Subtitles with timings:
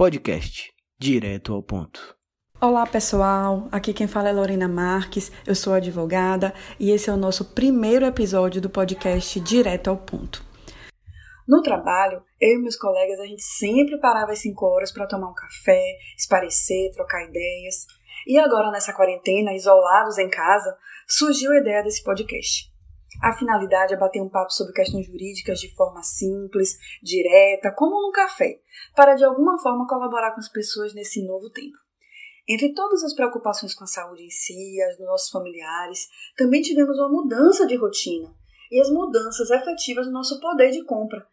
[0.00, 2.16] Podcast Direto ao Ponto.
[2.58, 7.18] Olá pessoal, aqui quem fala é Lorena Marques, eu sou advogada e esse é o
[7.18, 10.42] nosso primeiro episódio do podcast Direto ao Ponto.
[11.46, 15.28] No trabalho, eu e meus colegas a gente sempre parava às 5 horas para tomar
[15.28, 17.84] um café, esparecer, trocar ideias.
[18.26, 22.69] E agora nessa quarentena, isolados em casa, surgiu a ideia desse podcast.
[23.22, 28.10] A finalidade é bater um papo sobre questões jurídicas de forma simples, direta, como num
[28.10, 28.60] café,
[28.96, 31.76] para de alguma forma colaborar com as pessoas nesse novo tempo.
[32.48, 36.98] Entre todas as preocupações com a saúde em si, as dos nossos familiares, também tivemos
[36.98, 38.34] uma mudança de rotina
[38.70, 41.26] e as mudanças efetivas no nosso poder de compra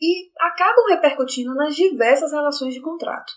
[0.00, 3.32] e acabam repercutindo nas diversas relações de contrato.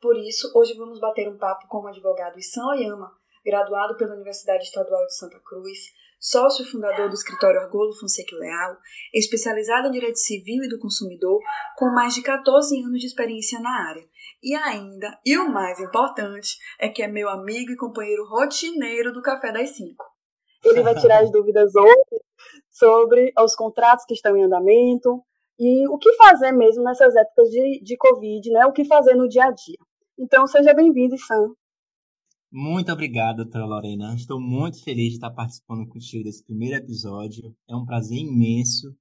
[0.00, 3.12] Por isso, hoje vamos bater um papo com o advogado Issan Oyama,
[3.44, 5.78] graduado pela Universidade Estadual de Santa Cruz,
[6.20, 8.76] sócio fundador do escritório Argolo Fonseca Leal,
[9.14, 11.40] especializado em direito civil e do consumidor,
[11.78, 14.04] com mais de 14 anos de experiência na área.
[14.42, 19.22] E ainda, e o mais importante, é que é meu amigo e companheiro rotineiro do
[19.22, 20.04] Café das 5.
[20.64, 22.22] Ele vai tirar as dúvidas hoje
[22.70, 25.22] sobre os contratos que estão em andamento
[25.58, 28.66] e o que fazer mesmo nessas épocas de, de Covid, né?
[28.66, 29.78] O que fazer no dia a dia.
[30.18, 31.54] Então, seja bem-vindo, Sam.
[32.52, 34.12] Muito obrigado, doutora Lorena.
[34.16, 37.54] Estou muito feliz de estar participando contigo desse primeiro episódio.
[37.68, 38.92] É um prazer imenso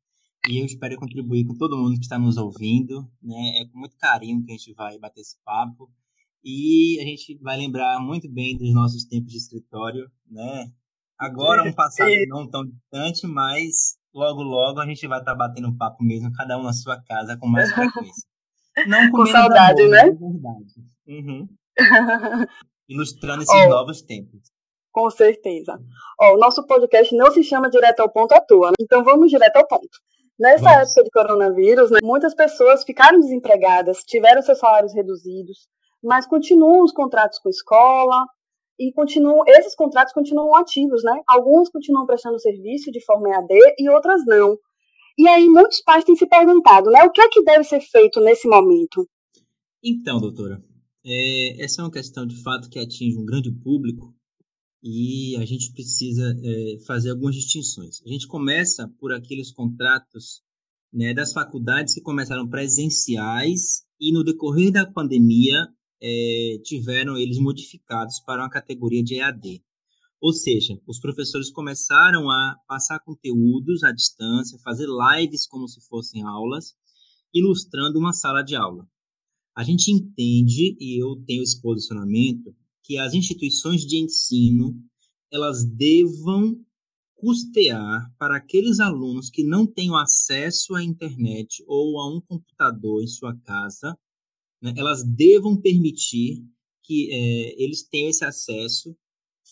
[0.47, 3.09] e eu espero contribuir com todo mundo que está nos ouvindo.
[3.19, 3.61] Né?
[3.61, 5.89] É com muito carinho que a gente vai bater esse papo
[6.43, 10.71] e a gente vai lembrar muito bem dos nossos tempos de escritório, né?
[11.17, 16.03] Agora um passado não tão distante, mas logo logo a gente vai estar batendo papo
[16.03, 18.27] mesmo, cada um na sua casa com mais frequência.
[18.87, 20.01] Não com, com saudade, amor, né?
[20.01, 20.73] É verdade.
[21.07, 21.49] Uhum.
[22.89, 24.41] ilustrando esses oh, novos tempos.
[24.91, 25.79] Com certeza.
[26.19, 28.75] Oh, o nosso podcast não se chama Direto ao Ponto à toa, né?
[28.81, 29.99] então vamos direto ao ponto.
[30.37, 30.89] Nessa vamos.
[30.89, 35.67] época de coronavírus, né, muitas pessoas ficaram desempregadas, tiveram seus salários reduzidos,
[36.03, 38.25] mas continuam os contratos com escola
[38.79, 41.21] e continuam, esses contratos continuam ativos, né?
[41.27, 44.57] Alguns continuam prestando serviço de forma EAD e outras não.
[45.17, 48.21] E aí muitos pais têm se perguntado, né, o que é que deve ser feito
[48.21, 49.05] nesse momento?
[49.83, 50.61] Então, doutora,
[51.11, 54.15] é, essa é uma questão de fato que atinge um grande público
[54.83, 57.99] e a gente precisa é, fazer algumas distinções.
[58.05, 60.43] A gente começa por aqueles contratos
[60.93, 65.67] né, das faculdades que começaram presenciais e no decorrer da pandemia
[65.99, 69.63] é, tiveram eles modificados para uma categoria de EAD.
[70.21, 76.21] Ou seja, os professores começaram a passar conteúdos à distância, fazer lives como se fossem
[76.21, 76.75] aulas,
[77.33, 78.87] ilustrando uma sala de aula.
[79.59, 84.73] A gente entende, e eu tenho esse posicionamento, que as instituições de ensino
[85.29, 86.55] elas devam
[87.13, 93.07] custear para aqueles alunos que não tenham acesso à internet ou a um computador em
[93.07, 93.99] sua casa,
[94.61, 96.41] né, elas devam permitir
[96.81, 98.95] que é, eles tenham esse acesso,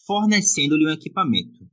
[0.06, 1.70] fornecendo-lhe um equipamento.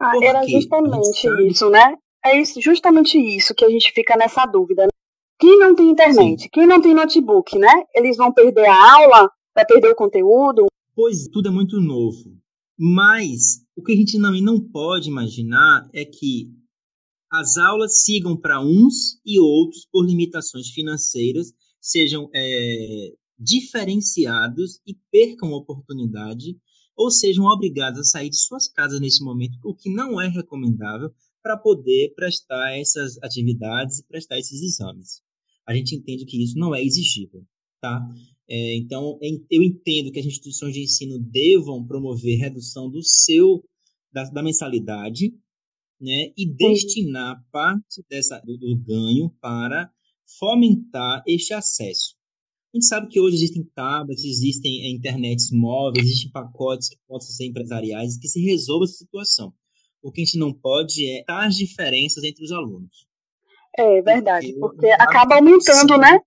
[0.00, 1.94] Ah, era justamente isso, né?
[2.24, 4.84] É isso, justamente isso que a gente fica nessa dúvida.
[4.84, 4.97] Né?
[5.38, 6.48] Quem não tem internet, Sim.
[6.52, 7.84] quem não tem notebook, né?
[7.94, 10.66] Eles vão perder a aula, vai perder o conteúdo.
[10.96, 12.36] Pois, tudo é muito novo.
[12.76, 16.52] Mas o que a gente também não pode imaginar é que
[17.30, 25.52] as aulas sigam para uns e outros por limitações financeiras, sejam é, diferenciados e percam
[25.52, 26.58] oportunidade,
[26.96, 31.12] ou sejam obrigados a sair de suas casas nesse momento, o que não é recomendável
[31.40, 35.27] para poder prestar essas atividades e prestar esses exames
[35.68, 37.44] a gente entende que isso não é exigível,
[37.80, 38.00] tá?
[38.48, 39.18] É, então,
[39.50, 43.62] eu entendo que as instituições de ensino devam promover redução do seu
[44.10, 45.34] da, da mensalidade,
[46.00, 49.92] né, e destinar parte dessa do, do ganho para
[50.38, 52.16] fomentar este acesso.
[52.72, 57.30] A gente sabe que hoje existem tablets, existem é, internets móveis, existem pacotes que possam
[57.30, 59.52] ser empresariais que se resolva essa situação.
[60.00, 63.07] O que a gente não pode é as diferenças entre os alunos.
[63.78, 66.18] É verdade, porque acaba aumentando, né?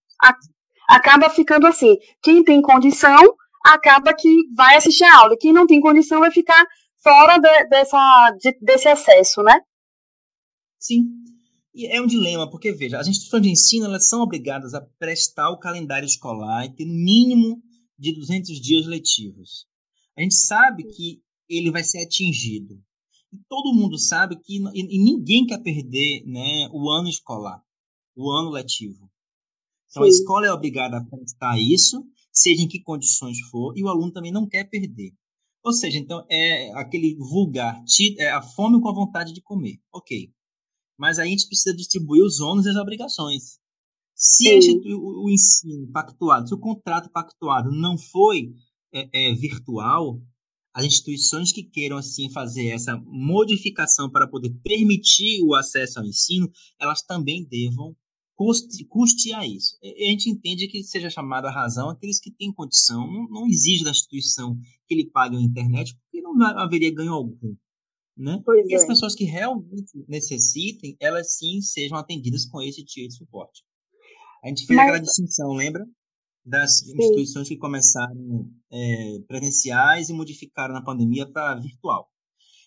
[0.87, 1.97] Acaba ficando assim.
[2.23, 5.37] Quem tem condição acaba que vai assistir a aula.
[5.37, 6.65] Quem não tem condição vai ficar
[7.03, 9.59] fora de, dessa, de, desse acesso, né?
[10.79, 11.03] Sim.
[11.73, 15.49] E é um dilema, porque, veja, as instituições de ensino elas são obrigadas a prestar
[15.49, 17.61] o calendário escolar e ter no mínimo
[17.97, 19.67] de 200 dias letivos.
[20.17, 22.81] A gente sabe que ele vai ser atingido
[23.31, 27.63] e todo mundo sabe que e, ninguém quer perder né, o ano escolar,
[28.15, 29.09] o ano letivo.
[29.89, 30.07] Então Sim.
[30.07, 34.11] a escola é obrigada a prestar isso, seja em que condições for, e o aluno
[34.11, 35.13] também não quer perder.
[35.63, 37.83] Ou seja, então é aquele vulgar,
[38.17, 39.79] é a fome com a vontade de comer.
[39.93, 40.31] Ok.
[40.97, 43.59] Mas aí a gente precisa distribuir os ônus e as obrigações.
[44.15, 44.47] Se
[44.85, 48.53] o, o, ensino pactuado, se o contrato pactuado não foi
[48.93, 50.21] é, é, virtual,
[50.73, 56.49] as instituições que queiram assim fazer essa modificação para poder permitir o acesso ao ensino,
[56.79, 57.95] elas também devam
[58.35, 59.77] custe, custear isso.
[59.83, 63.83] A gente entende que seja chamado a razão aqueles que têm condição, não, não exige
[63.83, 64.57] da instituição
[64.87, 67.55] que ele pague a internet, porque não haveria ganho algum.
[68.17, 68.41] Né?
[68.45, 68.77] Pois e é.
[68.77, 73.63] as pessoas que realmente necessitem, elas sim sejam atendidas com esse tipo de suporte.
[74.43, 74.87] A gente fez Mas...
[74.87, 75.85] aquela distinção, lembra?
[76.43, 76.91] Das sim.
[76.91, 82.09] instituições que começaram é, presenciais e modificaram na pandemia para virtual.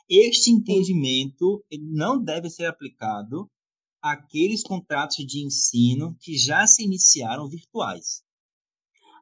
[0.08, 3.50] Este entendimento não deve ser aplicado
[4.02, 8.22] aqueles contratos de ensino que já se iniciaram virtuais.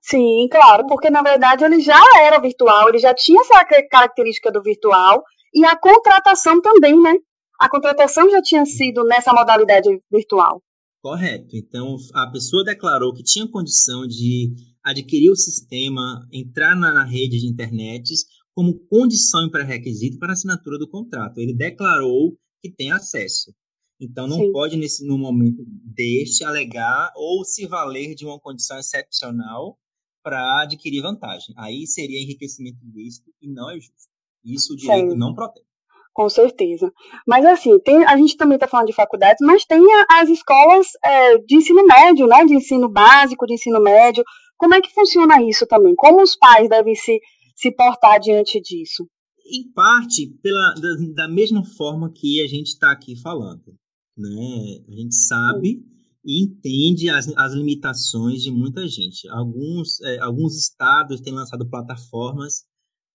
[0.02, 4.60] Sim, claro, porque na verdade ele já era virtual, ele já tinha essa característica do
[4.60, 5.22] virtual
[5.54, 7.14] e a contratação também, né?
[7.60, 10.60] A contratação já tinha sido nessa modalidade virtual.
[11.02, 11.56] Correto.
[11.56, 14.54] Então a pessoa declarou que tinha condição de
[14.84, 18.14] adquirir o sistema, entrar na rede de internet
[18.54, 21.38] como condição e pré-requisito para assinatura do contrato.
[21.38, 23.52] Ele declarou que tem acesso.
[24.00, 24.52] Então não Sim.
[24.52, 29.76] pode nesse no momento deste alegar ou se valer de uma condição excepcional
[30.22, 31.52] para adquirir vantagem.
[31.58, 34.08] Aí seria enriquecimento ilícito e não é justo.
[34.44, 35.18] Isso o direito Sim.
[35.18, 35.66] não protege.
[36.12, 36.92] Com certeza.
[37.26, 41.38] Mas assim, tem, a gente também está falando de faculdades, mas tem as escolas é,
[41.38, 42.44] de ensino médio, né?
[42.44, 44.22] De ensino básico, de ensino médio.
[44.58, 45.94] Como é que funciona isso também?
[45.94, 47.18] Como os pais devem se,
[47.56, 49.08] se portar diante disso?
[49.44, 53.74] Em parte, pela, da, da mesma forma que a gente está aqui falando
[54.16, 54.84] né?
[54.88, 55.82] A gente sabe
[56.24, 59.28] e entende as, as limitações de muita gente.
[59.28, 62.64] Alguns, é, alguns estados têm lançado plataformas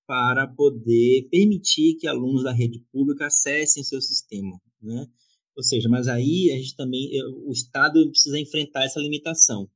[0.07, 5.06] para poder permitir que alunos da rede pública acessem seu sistema, né?
[5.56, 7.09] Ou seja, mas aí a gente também,
[7.45, 9.69] o Estado precisa enfrentar essa limitação.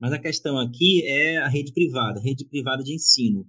[0.00, 3.46] Mas a questão aqui é a rede privada, a rede privada de ensino.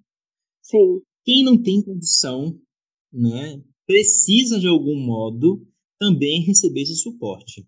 [0.62, 1.02] Sim.
[1.24, 2.60] Quem não tem condição,
[3.12, 5.66] né, precisa de algum modo
[6.00, 7.68] também receber esse suporte.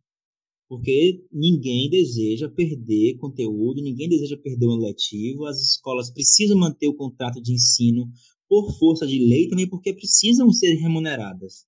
[0.67, 6.95] Porque ninguém deseja perder conteúdo, ninguém deseja perder um letivo, as escolas precisam manter o
[6.95, 8.09] contrato de ensino
[8.51, 11.65] por força de lei também porque precisam ser remuneradas.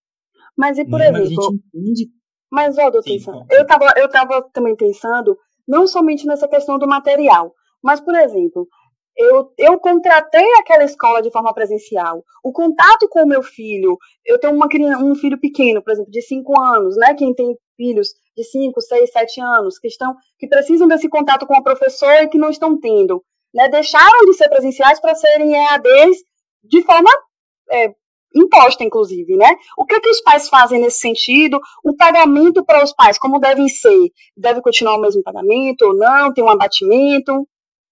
[0.58, 1.08] Mas e por né?
[1.08, 1.52] exemplo...
[1.74, 2.10] Mas, entende...
[2.52, 7.54] mas ó, doutor, eu estava eu tava também pensando não somente nessa questão do material,
[7.82, 8.68] mas, por exemplo,
[9.16, 12.22] eu, eu contratei aquela escola de forma presencial.
[12.44, 14.68] O contato com o meu filho, eu tenho uma,
[15.02, 17.14] um filho pequeno, por exemplo, de 5 anos, né?
[17.14, 21.56] Quem tem filhos de 5, 6, 7 anos, que, estão, que precisam desse contato com
[21.56, 23.24] a professora e que não estão tendo.
[23.54, 23.70] Né?
[23.70, 26.18] Deixaram de ser presenciais para serem EADs
[26.64, 27.10] de forma
[27.72, 27.94] é,
[28.36, 29.50] imposta, inclusive, né?
[29.78, 31.60] O que, que os pais fazem nesse sentido?
[31.84, 34.12] O pagamento para os pais, como devem ser?
[34.36, 36.34] Deve continuar o mesmo pagamento ou não?
[36.34, 37.48] Tem um abatimento?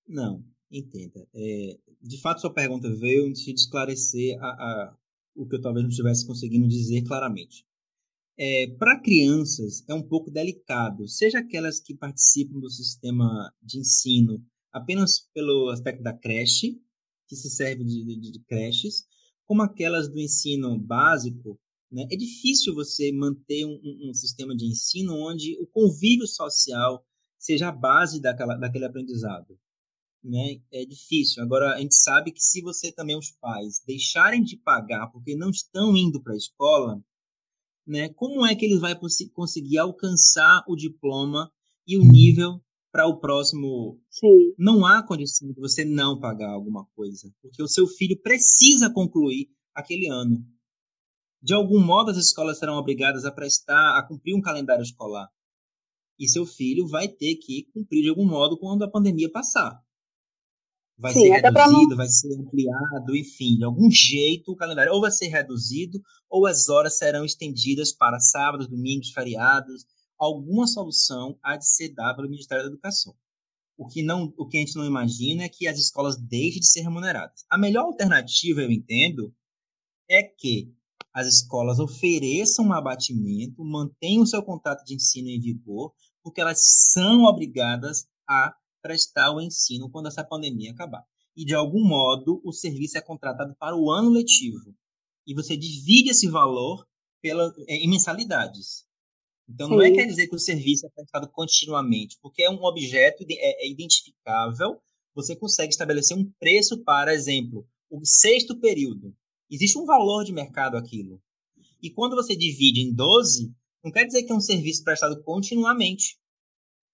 [0.08, 1.28] Não, Entenda.
[1.36, 4.98] É, de fato, sua pergunta veio antes de esclarecer a, a,
[5.36, 7.66] o que eu talvez não estivesse conseguindo dizer claramente.
[8.40, 14.42] É, Para crianças, é um pouco delicado, seja aquelas que participam do sistema de ensino
[14.72, 16.82] apenas pelo aspecto da creche,
[17.32, 19.06] que se serve de, de, de creches,
[19.46, 21.58] como aquelas do ensino básico,
[21.90, 22.06] né?
[22.12, 27.06] é difícil você manter um, um, sistema de ensino onde o convívio social
[27.40, 29.58] seja a base daquela, daquele aprendizado
[30.22, 31.42] né, é difícil.
[31.42, 35.50] Agora, a gente sabe que se você também, os pais, deixarem de pagar porque não
[35.50, 37.02] estão indo para a escola,
[37.88, 38.94] né, como é que eles vão
[39.34, 41.52] conseguir alcançar o diploma
[41.88, 42.62] e o nível
[42.92, 44.00] para o próximo?
[44.10, 44.54] Sim.
[44.58, 49.50] Não há condição de você não pagar alguma coisa, porque o seu filho precisa concluir
[49.74, 50.46] aquele ano.
[51.42, 55.28] De algum modo, as escolas serão obrigadas a prestar, a cumprir um calendário escolar.
[56.20, 59.82] E seu filho vai ter que cumprir de algum modo quando a pandemia passar
[61.02, 61.98] vai Sim, ser reduzido, não...
[61.98, 66.70] vai ser ampliado, enfim, de algum jeito o calendário ou vai ser reduzido ou as
[66.70, 69.84] horas serão estendidas para sábados, domingos, feriados,
[70.22, 73.16] alguma solução há de ser dada pelo Ministério da Educação.
[73.76, 76.68] O que, não, o que a gente não imagina é que as escolas deixem de
[76.68, 77.44] ser remuneradas.
[77.50, 79.34] A melhor alternativa, eu entendo,
[80.08, 80.72] é que
[81.12, 86.60] as escolas ofereçam um abatimento, mantenham o seu contrato de ensino em vigor, porque elas
[86.92, 91.04] são obrigadas a prestar o ensino quando essa pandemia acabar.
[91.36, 94.76] E, de algum modo, o serviço é contratado para o ano letivo.
[95.26, 96.86] E você divide esse valor
[97.22, 98.86] pela, em mensalidades.
[99.54, 99.76] Então, Sim.
[99.76, 103.66] não é quer dizer que o serviço é prestado continuamente, porque é um objeto é,
[103.66, 104.80] é identificável,
[105.14, 109.14] você consegue estabelecer um preço para, exemplo, o sexto período.
[109.50, 111.22] Existe um valor de mercado aquilo.
[111.82, 113.54] E quando você divide em 12,
[113.84, 116.18] não quer dizer que é um serviço prestado continuamente.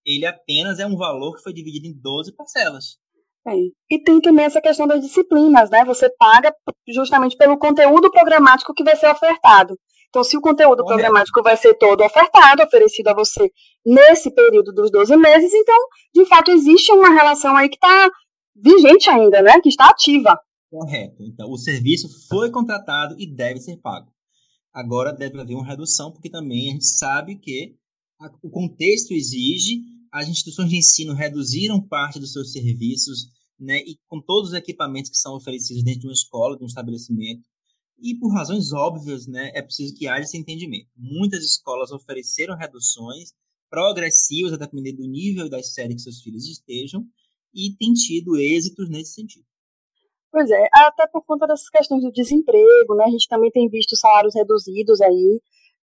[0.04, 2.98] ele apenas é um valor que foi dividido em 12 parcelas.
[3.48, 3.54] É.
[3.90, 5.86] E tem também essa questão das disciplinas, né?
[5.86, 6.54] Você paga
[6.90, 9.78] justamente pelo conteúdo programático que vai ser ofertado.
[10.10, 11.00] Então, se o conteúdo Correto.
[11.00, 13.52] programático vai ser todo ofertado, oferecido a você
[13.86, 15.78] nesse período dos 12 meses, então,
[16.14, 18.10] de fato, existe uma relação aí que está
[18.56, 19.60] vigente ainda, né?
[19.62, 20.38] Que está ativa.
[20.70, 21.24] Correto.
[21.24, 24.12] Então, o serviço foi contratado e deve ser pago.
[24.74, 27.76] Agora deve haver uma redução, porque também a gente sabe que
[28.20, 33.28] a, o contexto exige, as instituições de ensino reduziram parte dos seus serviços,
[33.60, 36.68] né, e com todos os equipamentos que são oferecidos dentro de uma escola, de um
[36.68, 37.44] estabelecimento,
[38.00, 40.90] e por razões óbvias, né, é preciso que haja esse entendimento.
[40.96, 43.34] Muitas escolas ofereceram reduções
[43.70, 47.06] progressivas, a depender do nível e da série que seus filhos estejam,
[47.54, 49.46] e tem tido êxitos nesse sentido.
[50.32, 53.06] Pois é, até por conta dessas questões do desemprego, né?
[53.06, 55.42] A gente também tem visto salários reduzidos aí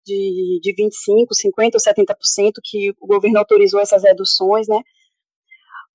[0.05, 4.81] de, de 25%, 50% ou 70% que o governo autorizou essas reduções, né?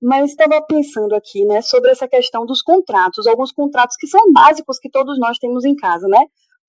[0.06, 4.78] Mas estava pensando aqui, né, sobre essa questão dos contratos, alguns contratos que são básicos
[4.78, 6.26] que todos nós temos em casa, né?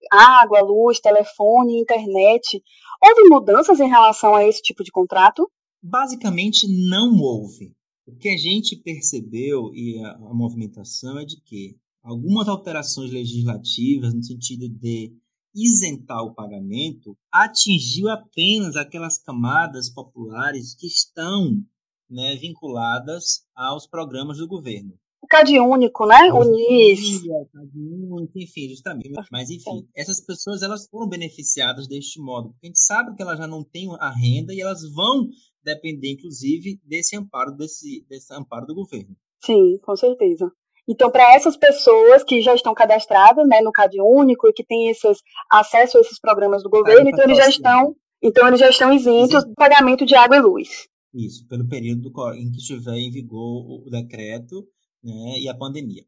[0.09, 2.63] Água, luz, telefone, internet.
[3.03, 5.51] Houve mudanças em relação a esse tipo de contrato?
[5.83, 7.73] Basicamente, não houve.
[8.07, 14.13] O que a gente percebeu e a, a movimentação é de que algumas alterações legislativas
[14.13, 15.11] no sentido de
[15.53, 21.61] isentar o pagamento atingiu apenas aquelas camadas populares que estão
[22.09, 24.93] né, vinculadas aos programas do governo.
[25.21, 26.31] O CAD único, né?
[26.31, 27.23] O NIS.
[28.35, 29.11] enfim, justamente.
[29.31, 33.39] Mas, enfim, essas pessoas elas foram beneficiadas deste modo, porque a gente sabe que elas
[33.39, 35.27] já não têm a renda e elas vão
[35.63, 39.15] depender, inclusive, desse amparo, desse, desse amparo do governo.
[39.43, 40.51] Sim, com certeza.
[40.87, 44.89] Então, para essas pessoas que já estão cadastradas né, no CAD único e que têm
[44.89, 48.93] esses, acesso a esses programas do governo, então eles já estão, então eles já estão
[48.93, 50.87] isentos do pagamento de água e luz.
[51.15, 54.67] Isso, pelo período em que estiver em vigor o decreto
[55.03, 56.05] né, e a pandemia.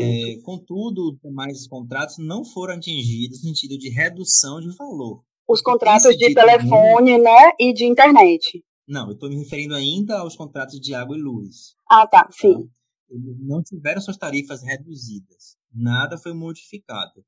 [0.00, 5.62] É, contudo, os demais contratos não foram atingidos no sentido de redução de valor os
[5.62, 8.62] contratos de telefone, né, e de internet.
[8.86, 11.74] Não, eu estou me referindo ainda aos contratos de água e luz.
[11.90, 12.52] Ah, tá, sim.
[12.52, 12.68] Tá?
[13.10, 15.56] Eles não tiveram suas tarifas reduzidas.
[15.72, 17.24] Nada foi modificado.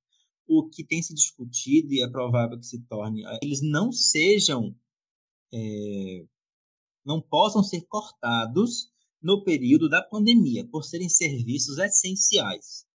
[0.46, 4.74] O que tem se discutido e é provável que se torne, eles não sejam,
[5.52, 6.24] é,
[7.04, 8.90] não possam ser cortados
[9.22, 12.86] no período da pandemia, por serem serviços essenciais.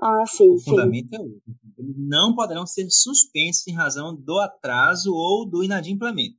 [0.00, 1.16] Ah, sim, o fundamento sim.
[1.16, 1.42] é outro.
[1.78, 6.36] Eles não poderão ser suspensos em razão do atraso ou do inadimplemento.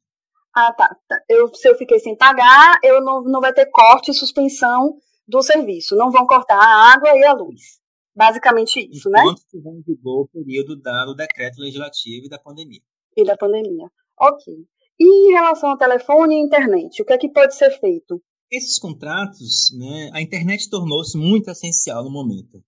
[0.55, 0.95] Ah, tá.
[1.07, 1.19] tá.
[1.27, 5.41] Eu, se eu fiquei sem pagar, eu não, não vai ter corte e suspensão do
[5.41, 5.95] serviço.
[5.95, 7.81] Não vão cortar a água e a luz.
[8.15, 9.21] Basicamente isso, Enquanto né?
[9.21, 12.81] Enquanto estiver em vigor o período do decreto legislativo e da pandemia.
[13.17, 13.89] E da pandemia.
[14.19, 14.53] Ok.
[14.99, 18.21] E em relação ao telefone e internet, o que é que pode ser feito?
[18.51, 22.63] Esses contratos, né, a internet tornou-se muito essencial no momento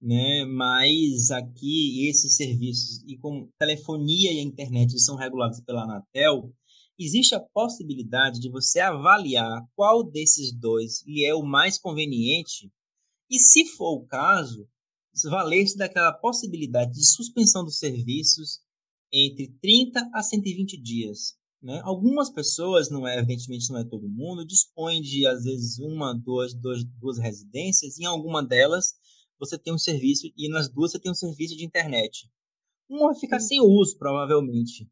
[0.00, 0.44] né?
[0.46, 6.52] Mas aqui esses serviços e como telefonia e a internet são regulados pela Anatel,
[6.98, 12.72] existe a possibilidade de você avaliar qual desses dois lhe é o mais conveniente
[13.30, 14.66] e, se for o caso,
[15.24, 18.60] valer-se daquela possibilidade de suspensão dos serviços
[19.12, 21.36] entre 30 a 120 dias.
[21.62, 21.80] Né?
[21.84, 26.54] Algumas pessoas, não é, evidentemente não é todo mundo, dispõem de às vezes uma, duas,
[26.54, 28.94] duas, duas residências, e em alguma delas
[29.38, 32.30] você tem um serviço, e nas duas você tem um serviço de internet.
[32.88, 34.88] Uma vai ficar sem uso, provavelmente.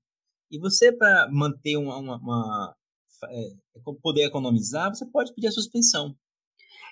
[0.50, 2.76] E você, para manter uma, uma, uma
[3.24, 3.50] é,
[4.02, 6.16] poder economizar, você pode pedir a suspensão.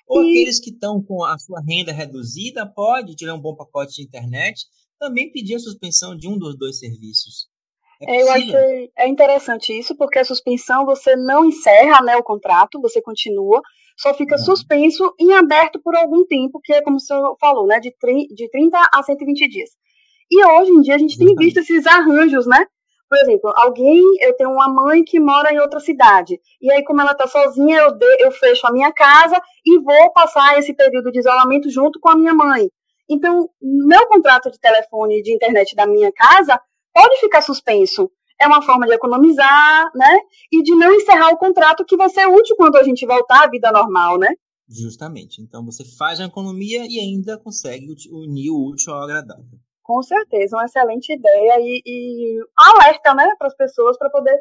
[0.07, 0.29] Ou e...
[0.29, 4.65] aqueles que estão com a sua renda reduzida, pode, tiver um bom pacote de internet,
[4.99, 7.47] também pedir a suspensão de um dos dois serviços.
[8.01, 12.81] É eu achei é interessante isso, porque a suspensão você não encerra né, o contrato,
[12.81, 13.61] você continua,
[13.97, 17.79] só fica suspenso em aberto por algum tempo, que é como o senhor falou, né,
[17.79, 17.91] de,
[18.35, 19.71] de 30 a 120 dias.
[20.29, 22.65] E hoje em dia a gente tem visto esses arranjos, né?
[23.09, 26.99] Por exemplo, alguém, eu tenho uma mãe que mora em outra cidade, e aí como
[26.99, 31.09] ela está sozinha, eu, de, eu fecho a minha casa e vou passar esse período
[31.11, 32.69] de isolamento junto com a minha mãe.
[33.09, 36.59] Então, meu contrato de telefone e de internet da minha casa
[36.97, 40.17] pode ficar suspenso é uma forma de economizar, né?
[40.51, 43.49] E de não encerrar o contrato que vai ser útil quando a gente voltar à
[43.49, 44.29] vida normal, né?
[44.67, 45.41] Justamente.
[45.41, 49.59] Então você faz a economia e ainda consegue unir o útil ao agradável.
[49.81, 54.37] Com certeza, uma excelente ideia e, e alerta, né, para as pessoas para poder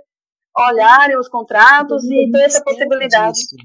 [0.56, 3.38] olharem os contratos e ter essa possibilidade.
[3.38, 3.56] Disso.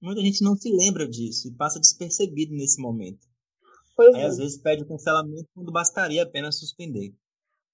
[0.00, 3.26] Muita gente não se lembra disso e passa despercebido nesse momento.
[3.96, 4.26] Pois Aí é.
[4.26, 7.14] às vezes pede o cancelamento quando bastaria apenas suspender.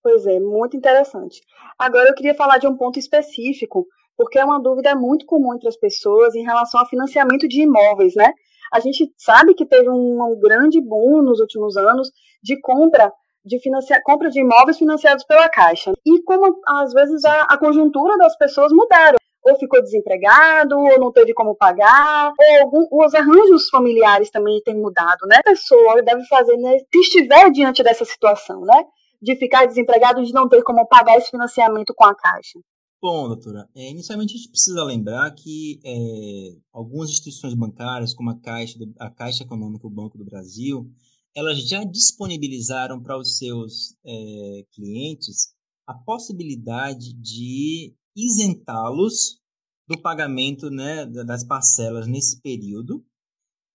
[0.03, 1.41] Pois é, muito interessante.
[1.79, 3.87] Agora eu queria falar de um ponto específico
[4.17, 8.15] porque é uma dúvida muito comum entre as pessoas em relação ao financiamento de imóveis,
[8.15, 8.33] né?
[8.73, 12.11] A gente sabe que teve um, grande boom nos últimos anos
[12.43, 13.13] de compra
[13.45, 13.59] de
[14.05, 15.93] compra de imóveis financiados pela Caixa.
[16.07, 21.13] E como às vezes a, a conjuntura das pessoas mudaram ou ficou desempregado, ou não
[21.13, 25.37] teve como pagar, ou algum, os arranjos familiares também têm mudado, né?
[25.39, 28.85] A pessoa deve fazer, né, se estiver diante dessa situação, né?
[29.21, 32.59] De ficar desempregado, de não ter como pagar esse financiamento com a Caixa.
[33.01, 38.39] Bom, doutora, é, inicialmente a gente precisa lembrar que é, algumas instituições bancárias, como a
[38.39, 40.89] Caixa, a Caixa Econômica e o Banco do Brasil,
[41.35, 45.53] elas já disponibilizaram para os seus é, clientes
[45.85, 49.41] a possibilidade de isentá-los
[49.89, 53.05] do pagamento né, das parcelas nesse período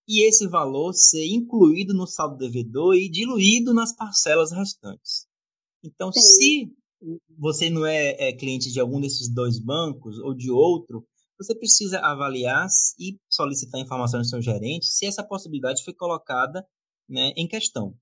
[0.08, 5.26] e esse valor ser incluído no saldo devedor e diluído nas parcelas restantes.
[5.84, 6.20] Então, Sim.
[6.20, 6.72] se
[7.38, 11.06] você não é, é, cliente de algum desses dois bancos ou de outro,
[11.38, 12.66] você precisa avaliar
[12.98, 16.66] e solicitar informações do seu gerente se essa possibilidade foi colocada
[17.08, 17.94] né, em questão.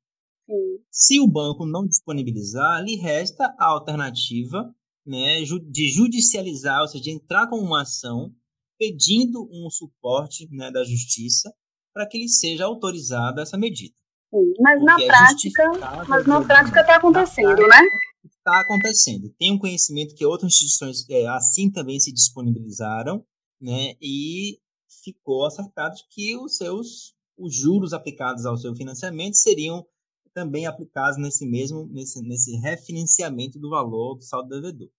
[0.48, 0.78] Sim.
[0.90, 4.74] Se o banco não disponibilizar, lhe resta a alternativa
[5.06, 8.34] né, de judicializar, ou seja, de entrar com uma ação
[8.78, 11.52] pedindo um suporte né, da justiça
[11.94, 13.94] para que lhe seja autorizada essa medida.
[14.30, 15.62] Sim, mas na é prática,
[16.08, 17.80] mas na prática está acontecendo, né?
[18.24, 19.32] Está acontecendo.
[19.38, 23.24] Tenho conhecimento que outras instituições é, assim também se disponibilizaram,
[23.60, 23.94] né?
[24.00, 24.58] E
[25.02, 29.86] ficou acertado que os seus os juros aplicados ao seu financiamento seriam
[30.34, 34.90] também aplicados nesse mesmo nesse, nesse refinanciamento do valor do saldo devedor.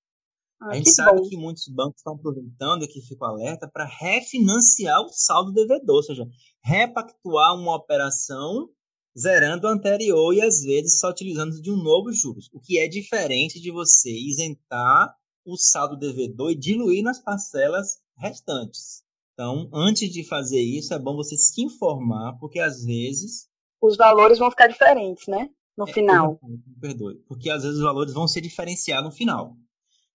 [0.59, 1.29] Ah, a gente sabe bom.
[1.29, 6.27] que muitos bancos estão aproveitando, aqui fico alerta, para refinanciar o saldo devedor, ou seja,
[6.63, 8.69] repactuar uma operação
[9.17, 12.87] zerando o anterior e às vezes só utilizando de um novo juros, o que é
[12.87, 19.03] diferente de você isentar o saldo devedor e diluir nas parcelas restantes.
[19.33, 23.47] Então, antes de fazer isso, é bom você se informar, porque às vezes
[23.81, 25.49] os valores vão ficar diferentes, né?
[25.77, 26.39] No é, final.
[26.81, 27.15] Perdoe.
[27.27, 29.55] Porque às vezes os valores vão ser diferenciados no final.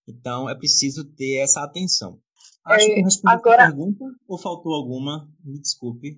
[0.09, 2.19] Então é preciso ter essa atenção.
[2.65, 3.65] Acho é, que respondi agora...
[3.65, 5.29] a pergunta ou faltou alguma?
[5.45, 6.17] Me desculpe.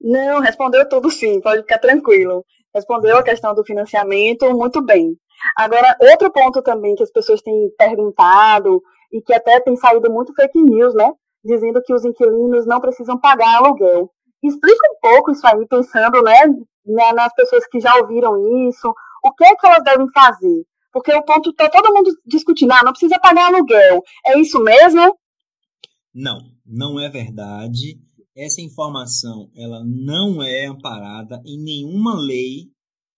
[0.00, 2.44] Não, respondeu tudo sim, pode ficar tranquilo.
[2.74, 5.16] Respondeu a questão do financiamento muito bem.
[5.56, 10.34] Agora, outro ponto também que as pessoas têm perguntado e que até tem saído muito
[10.34, 11.10] fake news, né?
[11.44, 14.10] Dizendo que os inquilinos não precisam pagar aluguel.
[14.42, 18.92] Explica um pouco isso aí, pensando né, nas pessoas que já ouviram isso,
[19.24, 20.64] o que é que elas devem fazer?
[20.94, 24.00] Porque o ponto está todo mundo discutindo, ah, não precisa pagar aluguel.
[24.24, 25.18] É isso mesmo?
[26.14, 28.00] Não, não é verdade.
[28.36, 32.70] Essa informação ela não é amparada em nenhuma lei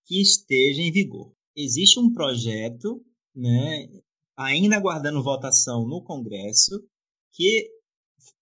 [0.07, 1.31] que esteja em vigor.
[1.55, 2.99] Existe um projeto,
[3.35, 3.87] né,
[4.35, 6.83] ainda aguardando votação no Congresso,
[7.31, 7.69] que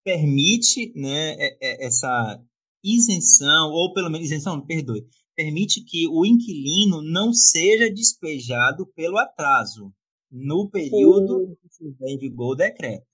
[0.02, 2.42] permite né, essa
[2.82, 9.94] isenção, ou pelo menos isenção, perdoe, permite que o inquilino não seja despejado pelo atraso
[10.32, 11.94] no período Sim.
[11.98, 13.06] que em vigor o decreto.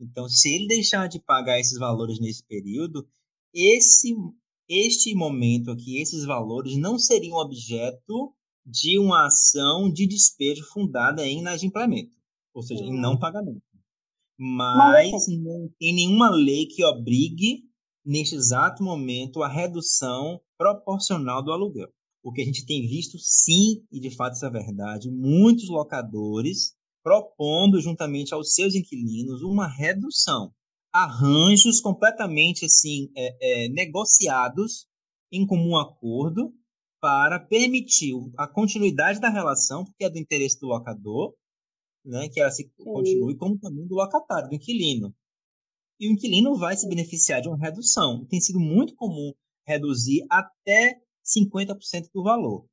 [0.00, 3.06] Então, se ele deixar de pagar esses valores nesse período,
[3.52, 4.14] esse
[4.68, 8.34] este momento aqui, esses valores não seriam objeto
[8.66, 12.12] de uma ação de despejo fundada em inadimplemento,
[12.52, 13.62] ou seja, em não pagamento.
[14.38, 17.64] Mas, Mas assim não tem nenhuma lei que obrigue
[18.04, 21.88] neste exato momento, a redução proporcional do aluguel.
[22.22, 26.76] O que a gente tem visto, sim, e de fato isso é verdade, muitos locadores
[27.02, 30.52] propondo, juntamente aos seus inquilinos, uma redução.
[30.92, 34.86] Arranjos completamente assim é, é, negociados
[35.32, 36.52] em comum acordo
[37.00, 41.34] para permitir a continuidade da relação, porque é do interesse do locador,
[42.04, 45.14] né, que ela se continue, como também do locatário, do inquilino
[46.00, 48.24] e o inquilino vai se beneficiar de uma redução.
[48.26, 49.32] Tem sido muito comum
[49.68, 52.66] reduzir até 50% do valor.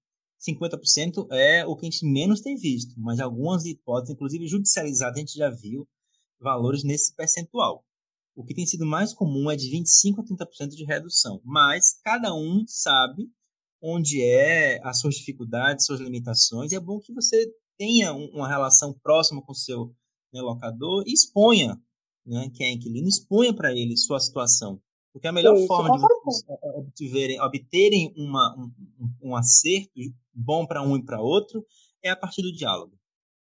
[0.48, 5.20] 50% é o que a gente menos tem visto, mas algumas hipóteses, inclusive judicializadas, a
[5.20, 5.88] gente já viu
[6.40, 7.84] valores nesse percentual.
[8.36, 12.34] O que tem sido mais comum é de 25% a 30% de redução, mas cada
[12.34, 13.30] um sabe
[13.82, 18.94] onde é as suas dificuldades, suas limitações, e é bom que você tenha uma relação
[19.02, 19.96] próxima com o seu
[20.34, 21.80] né, locador e exponha
[22.26, 24.82] né, que é inquilino, exponha para ele sua situação.
[25.16, 26.44] Porque a melhor Isso, forma de vocês
[26.76, 29.94] obterem, obterem uma, um, um acerto
[30.34, 31.66] bom para um e para outro
[32.04, 32.92] é a partir do diálogo.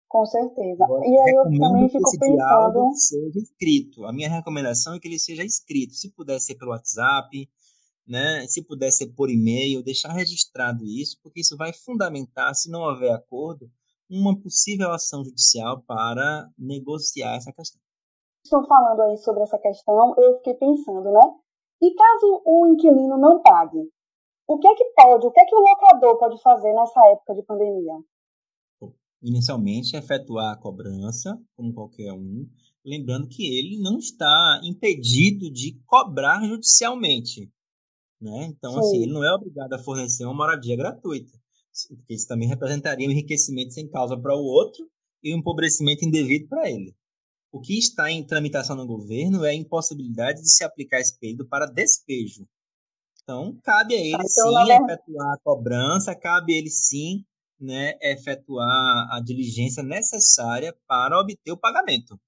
[0.06, 0.84] Com certeza.
[0.84, 2.94] Agora, e aí eu também fico esse pensando.
[2.94, 4.04] seja escrito.
[4.04, 5.94] A minha recomendação é que ele seja escrito.
[5.94, 7.48] Se puder ser pelo WhatsApp,
[8.06, 8.46] né?
[8.48, 13.12] Se puder ser por e-mail, deixar registrado isso, porque isso vai fundamentar, se não houver
[13.12, 13.70] acordo,
[14.10, 17.80] uma possível ação judicial para negociar essa questão.
[18.44, 21.41] Estão falando aí sobre essa questão, eu fiquei pensando, né?
[21.82, 23.90] E caso o inquilino não pague,
[24.46, 27.34] o que é que pode, o que é que o locador pode fazer nessa época
[27.34, 27.94] de pandemia?
[29.20, 32.48] Inicialmente, efetuar a cobrança, como qualquer um,
[32.84, 37.50] lembrando que ele não está impedido de cobrar judicialmente.
[38.20, 38.44] Né?
[38.44, 38.86] Então, assim, Sim.
[38.86, 41.32] assim, ele não é obrigado a fornecer uma moradia gratuita,
[41.96, 44.88] porque isso também representaria um enriquecimento sem causa para o outro
[45.22, 46.94] e um empobrecimento indevido para ele.
[47.52, 51.46] O que está em tramitação no governo é a impossibilidade de se aplicar esse período
[51.46, 52.46] para despejo.
[53.22, 57.24] Então, cabe a ele então, sim efetuar a cobrança, cabe a ele sim
[57.60, 62.18] né, efetuar a diligência necessária para obter o pagamento.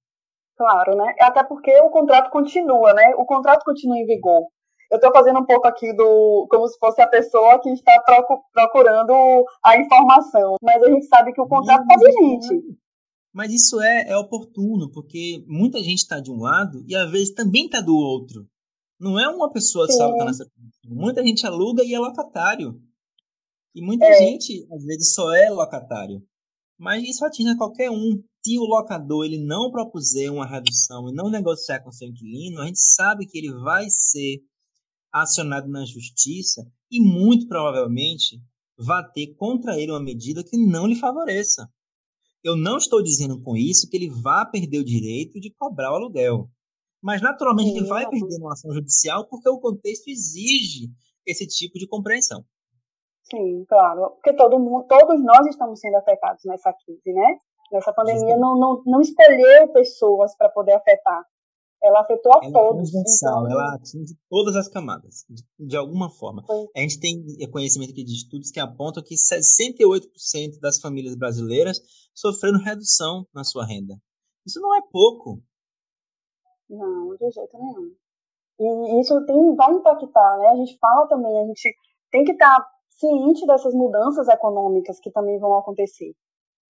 [0.55, 1.15] Claro, né?
[1.19, 3.13] Até porque o contrato continua, né?
[3.17, 4.43] O contrato continua em vigor.
[4.91, 7.91] Eu estou fazendo um pouco aqui do como se fosse a pessoa que está
[8.53, 12.77] procurando a informação, mas a gente sabe que o contrato está vigente.
[13.35, 17.33] Mas isso é, é oportuno, porque muita gente está de um lado e às vezes
[17.33, 18.49] também está do outro.
[18.97, 20.95] Não é uma pessoa só que está nessa condição.
[20.95, 22.81] Muita gente aluga e é locatário.
[23.75, 24.19] E muita é.
[24.19, 26.25] gente, às vezes, só é locatário.
[26.79, 28.23] Mas isso atinge qualquer um.
[28.41, 32.67] Se o locador ele não propuser uma redução e não negociar com seu inquilino, a
[32.67, 34.39] gente sabe que ele vai ser
[35.11, 38.41] acionado na justiça e muito provavelmente
[38.77, 41.69] vai ter contra ele uma medida que não lhe favoreça.
[42.45, 45.95] Eu não estou dizendo com isso que ele vá perder o direito de cobrar o
[45.95, 46.47] aluguel.
[47.01, 50.91] Mas, naturalmente, Sim, ele vai perder uma ação judicial porque o contexto exige
[51.25, 52.45] esse tipo de compreensão.
[53.23, 54.11] Sim, claro.
[54.11, 57.39] Porque todo mundo, todos nós estamos sendo afetados nessa crise, né?
[57.71, 61.25] Nessa pandemia não, não, não escolheu pessoas para poder afetar.
[61.85, 62.89] Ela afetou a ela é todos.
[62.89, 63.51] É transversal, então...
[63.51, 66.43] ela atinge todas as camadas, de, de alguma forma.
[66.45, 66.67] Foi.
[66.75, 71.79] A gente tem conhecimento aqui de estudos que apontam que 68% das famílias brasileiras
[72.13, 73.95] sofreram redução na sua renda.
[74.45, 75.43] Isso não é pouco.
[76.67, 77.95] Não, de jeito nenhum.
[78.59, 80.47] E isso tem, vai impactar, né?
[80.47, 81.75] A gente fala também, a gente
[82.09, 86.15] tem que estar tá ciente dessas mudanças econômicas que também vão acontecer.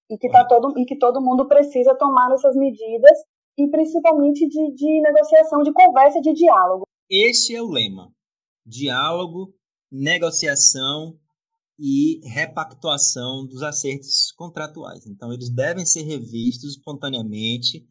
[0.09, 3.17] E que, tá todo, e que todo mundo precisa tomar essas medidas
[3.57, 6.85] e principalmente de, de negociação, de conversa, de diálogo.
[7.09, 8.11] Este é o lema:
[8.65, 9.53] diálogo,
[9.91, 11.17] negociação
[11.77, 15.05] e repactuação dos acertos contratuais.
[15.05, 17.85] Então, eles devem ser revistos espontaneamente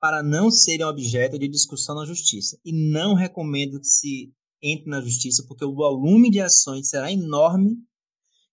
[0.00, 2.58] para não serem objeto de discussão na justiça.
[2.64, 7.76] E não recomendo que se entre na justiça, porque o volume de ações será enorme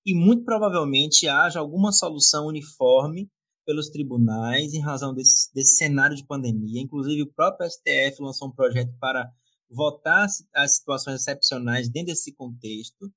[0.06, 3.30] e muito provavelmente haja alguma solução uniforme
[3.66, 6.82] pelos tribunais em razão desse, desse cenário de pandemia.
[6.82, 9.32] Inclusive, o próprio STF lançou um projeto para
[9.70, 13.12] votar as situações excepcionais dentro desse contexto.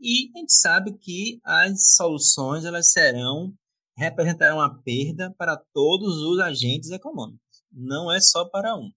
[0.00, 3.54] E a gente sabe que as soluções elas serão
[3.96, 8.90] representarão uma perda para todos os agentes econômicos, não é só para um.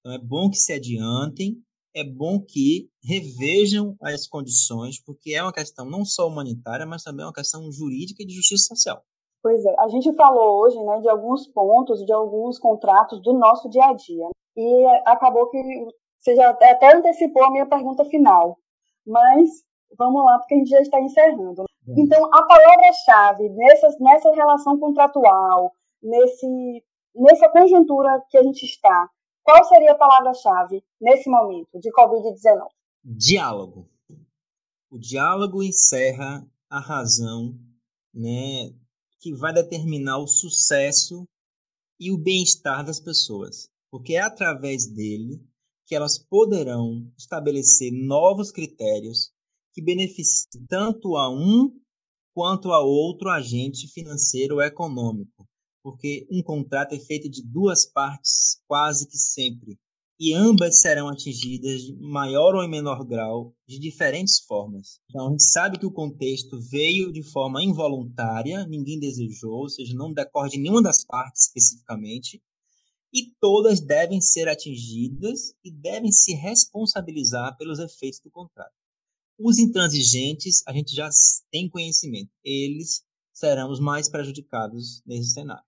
[0.00, 1.62] Então é bom que se adiantem,
[1.94, 7.24] é bom que revejam as condições, porque é uma questão não só humanitária, mas também
[7.24, 9.04] uma questão jurídica e de justiça social.
[9.42, 13.68] Pois é, a gente falou hoje né, de alguns pontos, de alguns contratos do nosso
[13.68, 14.28] dia a dia.
[14.56, 15.58] E acabou que
[16.18, 18.58] você já até antecipou a minha pergunta final.
[19.06, 19.48] Mas
[19.96, 21.64] vamos lá, porque a gente já está encerrando.
[21.96, 25.72] Então, a palavra-chave nessa, nessa relação contratual,
[26.02, 29.08] nesse, nessa conjuntura que a gente está,
[29.42, 32.66] qual seria a palavra-chave nesse momento de Covid-19?
[33.02, 33.88] Diálogo.
[34.90, 37.54] O diálogo encerra a razão
[38.12, 38.70] né,
[39.20, 41.26] que vai determinar o sucesso
[41.98, 45.42] e o bem-estar das pessoas, porque é através dele
[45.86, 49.32] que elas poderão estabelecer novos critérios
[49.72, 51.74] que beneficiem tanto a um
[52.34, 55.48] quanto a outro agente financeiro ou econômico,
[55.82, 59.78] porque um contrato é feito de duas partes quase que sempre,
[60.20, 65.00] e ambas serão atingidas de maior ou em menor grau de diferentes formas.
[65.08, 69.94] Então, a gente sabe que o contexto veio de forma involuntária, ninguém desejou, ou seja,
[69.94, 72.42] não decorre de nenhuma das partes especificamente,
[73.12, 78.74] e todas devem ser atingidas e devem se responsabilizar pelos efeitos do contrato.
[79.38, 81.08] Os intransigentes, a gente já
[81.50, 85.64] tem conhecimento, eles serão os mais prejudicados nesse cenário.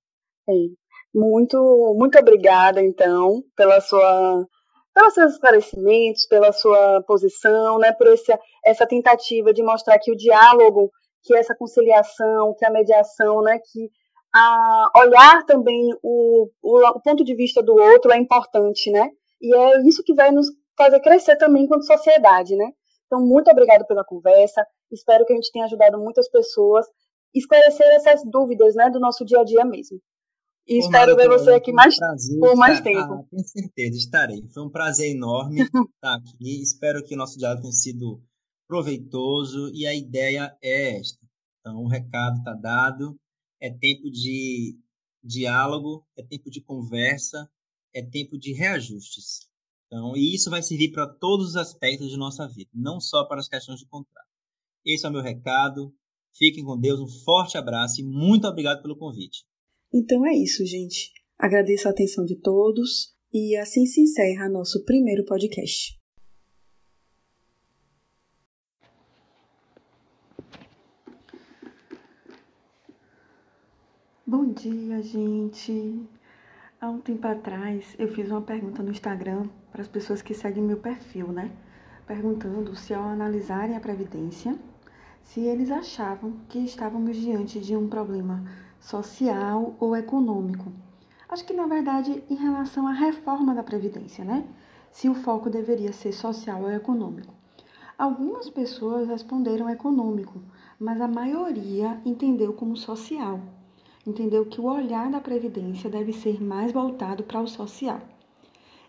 [0.49, 0.75] Sim.
[1.15, 4.47] Muito, muito obrigada, então, pela sua,
[4.95, 8.33] pelos seus esclarecimentos, pela sua posição, né, por esse,
[8.65, 10.91] essa tentativa de mostrar que o diálogo,
[11.25, 13.91] que essa conciliação, que a mediação, né, que
[14.33, 19.11] a olhar também o, o, o ponto de vista do outro é importante, né?
[19.41, 20.47] E é isso que vai nos
[20.77, 22.71] fazer crescer também enquanto sociedade, né?
[23.07, 24.65] Então, muito obrigada pela conversa.
[24.91, 26.91] Espero que a gente tenha ajudado muitas pessoas a
[27.35, 29.99] esclarecer essas dúvidas, né, do nosso dia a dia mesmo.
[30.71, 31.97] E espero ver você aqui mais,
[32.39, 33.13] por mais tempo.
[33.15, 34.49] Ah, tenho certeza, estarei.
[34.55, 35.63] Foi um prazer enorme
[35.97, 36.63] estar aqui.
[36.63, 38.23] Espero que o nosso diálogo tenha sido
[38.69, 41.19] proveitoso e a ideia é esta.
[41.59, 43.19] Então, o recado está dado.
[43.61, 44.79] É tempo de
[45.25, 47.51] diálogo, é tempo de conversa,
[47.93, 49.49] é tempo de reajustes.
[49.87, 53.41] Então, e isso vai servir para todos os aspectos de nossa vida, não só para
[53.41, 54.29] as questões de contrato.
[54.87, 55.93] Esse é o meu recado.
[56.33, 59.45] Fiquem com Deus, um forte abraço e muito obrigado pelo convite.
[59.93, 61.13] Então é isso, gente.
[61.37, 65.99] Agradeço a atenção de todos e assim se encerra nosso primeiro podcast.
[74.25, 76.07] Bom dia, gente.
[76.81, 80.63] Há um tempo atrás eu fiz uma pergunta no Instagram para as pessoas que seguem
[80.63, 81.51] meu perfil, né?
[82.07, 84.57] Perguntando se ao analisarem a Previdência,
[85.25, 90.73] se eles achavam que estávamos diante de um problema social ou econômico.
[91.29, 94.45] Acho que, na verdade, em relação à reforma da Previdência, né?
[94.91, 97.33] Se o foco deveria ser social ou econômico.
[97.97, 100.43] Algumas pessoas responderam econômico,
[100.79, 103.39] mas a maioria entendeu como social.
[104.07, 108.01] Entendeu que o olhar da Previdência deve ser mais voltado para o social.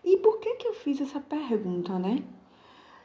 [0.02, 2.24] E por que, que eu fiz essa pergunta, né?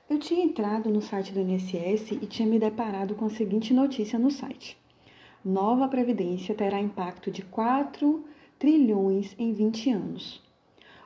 [0.09, 4.17] Eu tinha entrado no site do INSS e tinha me deparado com a seguinte notícia
[4.17, 4.77] no site:
[5.43, 8.23] Nova Previdência terá impacto de 4
[8.57, 10.41] trilhões em 20 anos.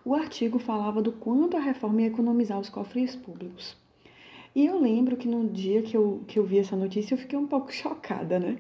[0.04, 3.78] O artigo falava do quanto a reforma ia economizar os cofres públicos.
[4.56, 7.38] E eu lembro que no dia que eu, que eu vi essa notícia eu fiquei
[7.38, 8.58] um pouco chocada, né?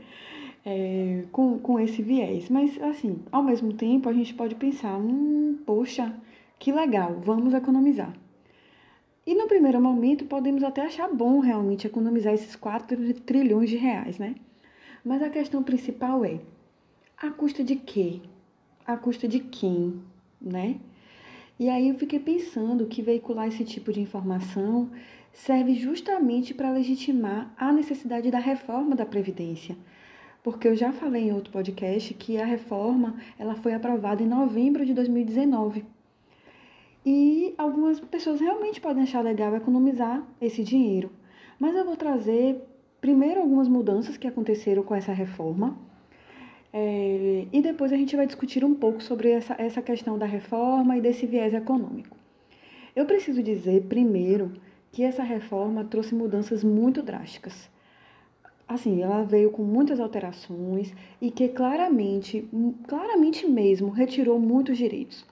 [0.63, 2.49] É, com, com esse viés.
[2.49, 6.15] Mas, assim, ao mesmo tempo a gente pode pensar: hum, poxa,
[6.59, 8.13] que legal, vamos economizar.
[9.25, 14.19] E no primeiro momento podemos até achar bom realmente economizar esses 4 trilhões de reais,
[14.19, 14.35] né?
[15.03, 16.39] Mas a questão principal é:
[17.17, 18.21] a custa de quê?
[18.85, 20.01] A custa de quem,
[20.39, 20.79] né?
[21.59, 24.89] E aí eu fiquei pensando que veicular esse tipo de informação
[25.31, 29.77] serve justamente para legitimar a necessidade da reforma da previdência.
[30.43, 34.85] Porque eu já falei em outro podcast que a reforma, ela foi aprovada em novembro
[34.85, 35.85] de 2019.
[37.05, 41.11] E algumas pessoas realmente podem achar legal economizar esse dinheiro.
[41.59, 42.59] Mas eu vou trazer
[43.01, 45.75] primeiro algumas mudanças que aconteceram com essa reforma.
[46.71, 50.95] É, e depois a gente vai discutir um pouco sobre essa, essa questão da reforma
[50.95, 52.15] e desse viés econômico.
[52.95, 54.53] Eu preciso dizer, primeiro,
[54.91, 57.69] que essa reforma trouxe mudanças muito drásticas.
[58.67, 62.47] Assim, ela veio com muitas alterações e que claramente,
[62.87, 65.25] claramente mesmo, retirou muitos direitos.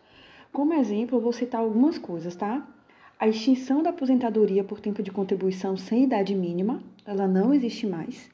[0.51, 2.67] Como exemplo, eu vou citar algumas coisas, tá?
[3.17, 8.29] A extinção da aposentadoria por tempo de contribuição sem idade mínima, ela não existe mais.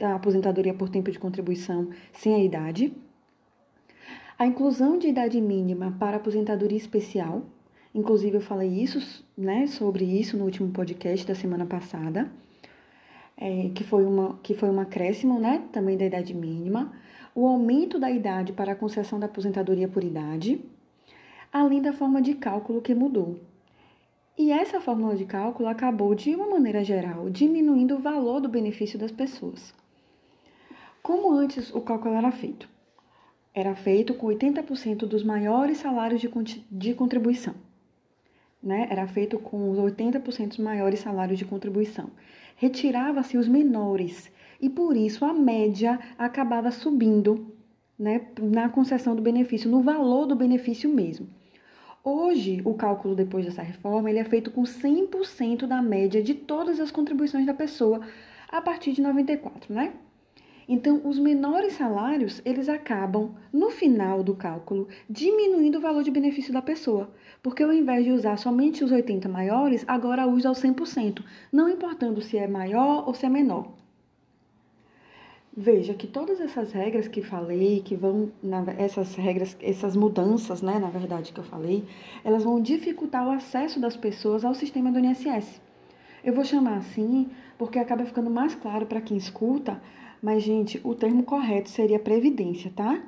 [0.00, 2.92] A aposentadoria por tempo de contribuição sem a idade.
[4.38, 7.42] A inclusão de idade mínima para aposentadoria especial,
[7.94, 12.30] inclusive eu falei isso, né, sobre isso no último podcast da semana passada,
[13.36, 16.92] é, que foi uma que foi um acréscimo, né, também da idade mínima.
[17.34, 20.60] O aumento da idade para a concessão da aposentadoria por idade,
[21.50, 23.38] além da forma de cálculo que mudou.
[24.38, 28.98] E essa fórmula de cálculo acabou, de uma maneira geral, diminuindo o valor do benefício
[28.98, 29.74] das pessoas.
[31.02, 32.68] Como antes o cálculo era feito?
[33.54, 37.54] Era feito com 80% dos maiores salários de, contribuição.
[38.62, 38.86] Né?
[38.90, 42.10] Era feito com os 80% dos maiores salários de contribuição.
[42.56, 47.52] Retirava-se os menores e por isso a média acabava subindo
[47.98, 51.26] né, na concessão do benefício, no valor do benefício mesmo.
[52.02, 56.80] Hoje, o cálculo depois dessa reforma ele é feito com 100% da média de todas
[56.80, 58.00] as contribuições da pessoa
[58.48, 59.92] a partir de 94, né?
[60.66, 66.52] Então, os menores salários, eles acabam, no final do cálculo, diminuindo o valor de benefício
[66.54, 71.22] da pessoa, porque ao invés de usar somente os 80 maiores, agora usa o 100%,
[71.52, 73.79] não importando se é maior ou se é menor.
[75.56, 80.78] Veja que todas essas regras que falei, que vão, na, essas regras, essas mudanças, né,
[80.78, 81.84] na verdade, que eu falei,
[82.22, 85.60] elas vão dificultar o acesso das pessoas ao sistema do INSS.
[86.22, 89.82] Eu vou chamar assim porque acaba ficando mais claro para quem escuta,
[90.22, 93.02] mas, gente, o termo correto seria previdência, tá?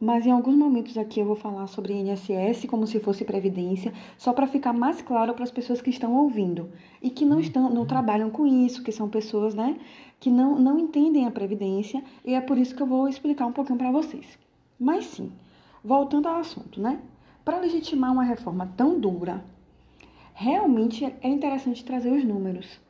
[0.00, 4.32] Mas em alguns momentos aqui eu vou falar sobre INSS como se fosse previdência, só
[4.32, 6.68] para ficar mais claro para as pessoas que estão ouvindo
[7.00, 9.76] e que não estão, não trabalham com isso, que são pessoas, né,
[10.18, 13.52] que não, não entendem a previdência, e é por isso que eu vou explicar um
[13.52, 14.38] pouquinho para vocês.
[14.78, 15.30] Mas sim,
[15.82, 16.98] voltando ao assunto, né?
[17.44, 19.44] Para legitimar uma reforma tão dura,
[20.32, 22.80] realmente é interessante trazer os números.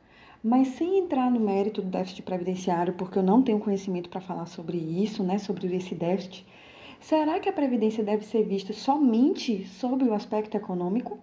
[0.41, 4.45] Mas sem entrar no mérito do déficit previdenciário, porque eu não tenho conhecimento para falar
[4.45, 6.45] sobre isso, né, sobre esse déficit,
[7.05, 11.19] Será que a previdência deve ser vista somente sob o aspecto econômico?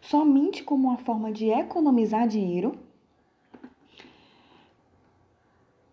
[0.00, 2.76] Somente como uma forma de economizar dinheiro?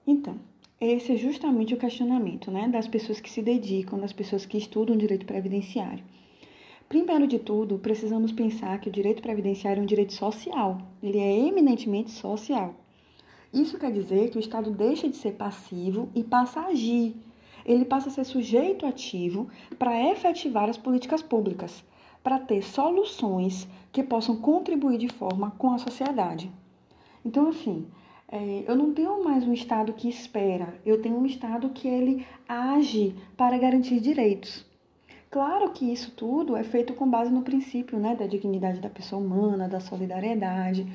[0.06, 0.36] Então,
[0.80, 4.96] esse é justamente o questionamento né, das pessoas que se dedicam, das pessoas que estudam
[4.96, 6.04] direito previdenciário.
[6.88, 11.48] Primeiro de tudo, precisamos pensar que o direito previdenciário é um direito social, ele é
[11.48, 12.76] eminentemente social.
[13.52, 17.15] Isso quer dizer que o Estado deixa de ser passivo e passa a agir.
[17.65, 19.47] Ele passa a ser sujeito ativo
[19.78, 21.84] para efetivar as políticas públicas,
[22.23, 26.52] para ter soluções que possam contribuir de forma com a sociedade.
[27.26, 27.86] Então, assim,
[28.28, 32.26] é, eu não tenho mais um Estado que espera, eu tenho um Estado que ele
[32.47, 34.65] age para garantir direitos.
[35.30, 39.19] Claro que isso tudo é feito com base no princípio né, da dignidade da pessoa
[39.21, 40.88] humana, da solidariedade.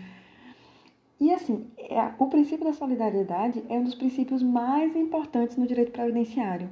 [1.20, 5.90] E assim, é, o princípio da solidariedade é um dos princípios mais importantes no direito
[5.90, 6.70] previdenciário.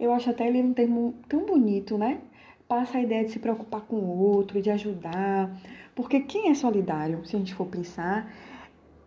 [0.00, 2.20] Eu acho até ele um termo tão bonito, né?
[2.66, 5.50] Passa a ideia de se preocupar com o outro, de ajudar,
[5.94, 8.32] porque quem é solidário, se a gente for pensar,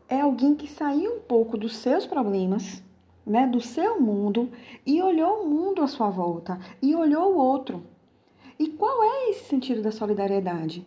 [0.10, 2.84] é alguém que saiu um pouco dos seus problemas,
[3.26, 4.52] né, do seu mundo
[4.86, 7.84] e olhou o mundo à sua volta e olhou o outro.
[8.60, 10.86] E qual é esse sentido da solidariedade?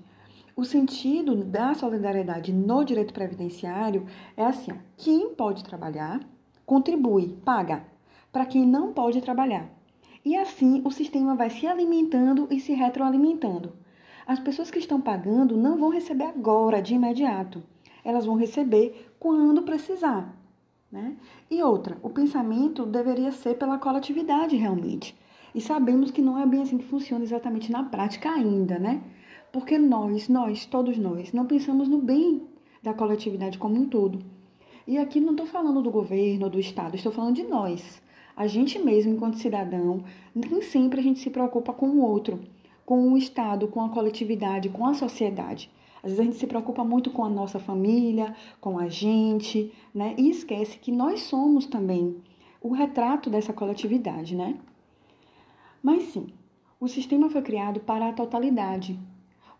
[0.56, 6.20] O sentido da solidariedade no direito previdenciário é assim: ó, quem pode trabalhar
[6.64, 7.84] contribui, paga
[8.32, 9.68] para quem não pode trabalhar.
[10.24, 13.72] E assim o sistema vai se alimentando e se retroalimentando.
[14.26, 17.62] As pessoas que estão pagando não vão receber agora, de imediato.
[18.04, 20.34] Elas vão receber quando precisar.
[20.90, 21.16] Né?
[21.50, 25.18] E outra, o pensamento deveria ser pela coletividade realmente.
[25.52, 29.02] E sabemos que não é bem assim que funciona exatamente na prática ainda, né?
[29.54, 32.42] Porque nós, nós, todos nós, não pensamos no bem
[32.82, 34.18] da coletividade como um todo.
[34.84, 38.02] E aqui não estou falando do governo, do Estado, estou falando de nós.
[38.36, 40.02] A gente mesmo, enquanto cidadão,
[40.34, 42.40] nem sempre a gente se preocupa com o outro
[42.84, 45.70] com o Estado, com a coletividade, com a sociedade.
[46.02, 50.14] Às vezes a gente se preocupa muito com a nossa família, com a gente, né?
[50.18, 52.16] E esquece que nós somos também
[52.60, 54.58] o retrato dessa coletividade, né?
[55.82, 56.26] Mas sim,
[56.78, 58.98] o sistema foi criado para a totalidade.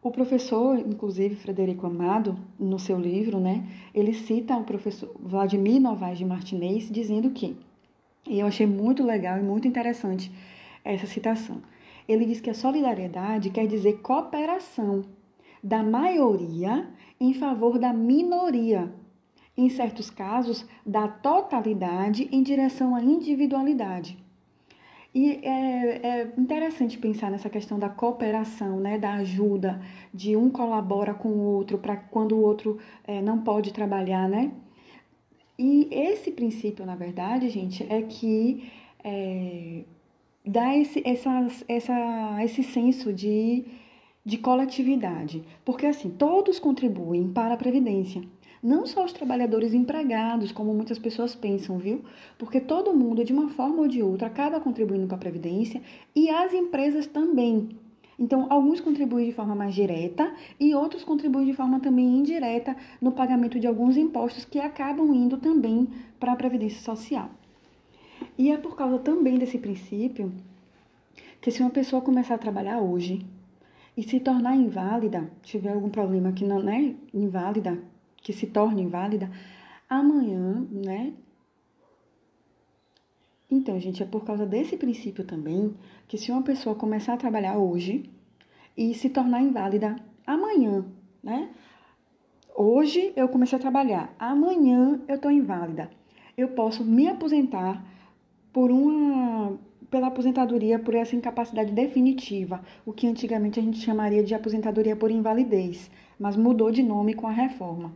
[0.05, 6.19] O professor, inclusive Frederico Amado, no seu livro, né, ele cita o professor Vladimir Novaes
[6.19, 7.57] de Martinez dizendo que,
[8.29, 10.31] e eu achei muito legal e muito interessante
[10.85, 11.63] essa citação,
[12.07, 15.07] ele diz que a solidariedade quer dizer cooperação
[15.63, 16.87] da maioria
[17.19, 18.93] em favor da minoria.
[19.57, 24.23] Em certos casos, da totalidade em direção à individualidade.
[25.15, 29.81] E é, é, interessante pensar nessa questão da cooperação, né, da ajuda,
[30.13, 34.51] de um colabora com o outro para quando o outro é, não pode trabalhar, né?
[35.57, 38.69] E esse princípio, na verdade, gente, é que
[39.05, 39.85] é,
[40.45, 43.65] dá esse, essa, essa, esse senso de,
[44.25, 45.45] de coletividade.
[45.65, 48.21] Porque, assim, todos contribuem para a Previdência.
[48.65, 52.03] Não só os trabalhadores empregados, como muitas pessoas pensam, viu?
[52.39, 55.83] Porque todo mundo, de uma forma ou de outra, acaba contribuindo para a Previdência
[56.17, 57.77] e as empresas também.
[58.19, 63.13] Então, alguns contribuem de forma mais direta e outros contribuem de forma também indireta no
[63.13, 65.87] pagamento de alguns impostos que acabam indo também
[66.19, 67.29] para a Previdência Social.
[68.39, 70.33] E é por causa também desse princípio
[71.39, 73.27] que se uma pessoa começar a trabalhar hoje
[73.95, 77.79] e se tornar inválida, tiver algum problema que não é inválida,
[78.25, 79.31] que se torne inválida,
[79.89, 81.13] amanhã, né?
[83.51, 85.77] Então, gente, é por causa desse princípio também
[86.09, 88.11] que se uma pessoa começar a trabalhar hoje
[88.77, 89.95] e se tornar inválida
[90.27, 90.87] amanhã,
[91.23, 91.51] né?
[92.57, 95.91] Hoje eu comecei a trabalhar, amanhã eu estou inválida.
[96.37, 97.85] Eu posso me aposentar
[98.53, 99.59] por uma
[99.91, 105.11] pela aposentadoria por essa incapacidade definitiva, o que antigamente a gente chamaria de aposentadoria por
[105.11, 107.95] invalidez, mas mudou de nome com a reforma.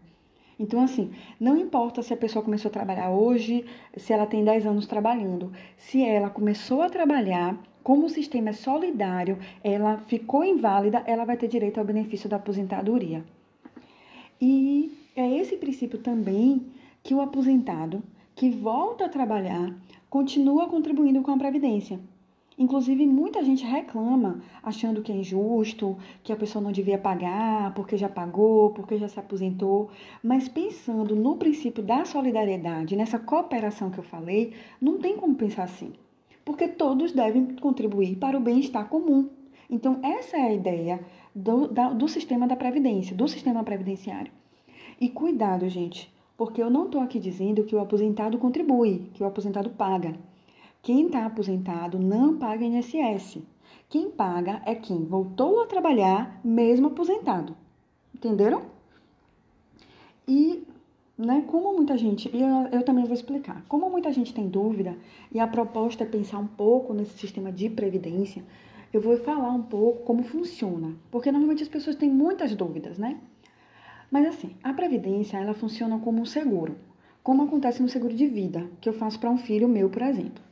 [0.58, 3.64] Então, assim, não importa se a pessoa começou a trabalhar hoje,
[3.96, 8.52] se ela tem 10 anos trabalhando, se ela começou a trabalhar, como o sistema é
[8.52, 13.24] solidário, ela ficou inválida, ela vai ter direito ao benefício da aposentadoria.
[14.40, 16.66] E é esse princípio também
[17.02, 18.02] que o aposentado
[18.34, 19.74] que volta a trabalhar
[20.10, 21.98] continua contribuindo com a Previdência.
[22.58, 27.96] Inclusive, muita gente reclama, achando que é injusto, que a pessoa não devia pagar porque
[27.96, 29.90] já pagou, porque já se aposentou.
[30.20, 35.62] Mas pensando no princípio da solidariedade, nessa cooperação que eu falei, não tem como pensar
[35.62, 35.92] assim.
[36.44, 39.28] Porque todos devem contribuir para o bem-estar comum.
[39.70, 41.00] Então, essa é a ideia
[41.32, 44.32] do, da, do sistema da Previdência, do sistema previdenciário.
[45.00, 49.26] E cuidado, gente, porque eu não estou aqui dizendo que o aposentado contribui, que o
[49.26, 50.16] aposentado paga.
[50.88, 53.42] Quem está aposentado não paga INSS.
[53.90, 57.54] Quem paga é quem voltou a trabalhar mesmo aposentado.
[58.14, 58.62] Entenderam?
[60.26, 60.66] E,
[61.18, 64.96] né, como muita gente, e eu, eu também vou explicar, como muita gente tem dúvida,
[65.30, 68.42] e a proposta é pensar um pouco nesse sistema de previdência,
[68.90, 73.20] eu vou falar um pouco como funciona, porque normalmente as pessoas têm muitas dúvidas, né?
[74.10, 76.76] Mas assim, a previdência, ela funciona como um seguro,
[77.22, 80.47] como acontece no seguro de vida, que eu faço para um filho meu, por exemplo.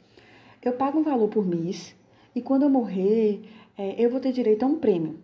[0.67, 1.95] Eu pago um valor por mês
[2.35, 3.41] e quando eu morrer,
[3.79, 5.15] é, eu vou ter direito a um prêmio.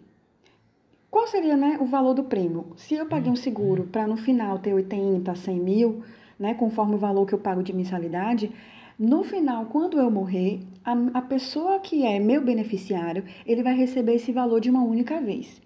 [1.11, 2.67] Qual seria né, o valor do prêmio?
[2.77, 6.05] Se eu paguei um seguro para no final ter 80, 100 mil,
[6.39, 8.53] né, conforme o valor que eu pago de mensalidade,
[8.97, 14.15] no final, quando eu morrer, a, a pessoa que é meu beneficiário, ele vai receber
[14.15, 15.61] esse valor de uma única vez.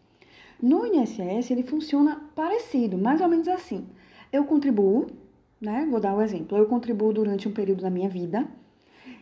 [0.59, 3.85] No INSS, ele funciona parecido, mais ou menos assim.
[4.33, 5.09] Eu contribuo,
[5.61, 5.87] né?
[5.91, 6.57] Vou dar um exemplo.
[6.57, 8.49] Eu contribuo durante um período da minha vida,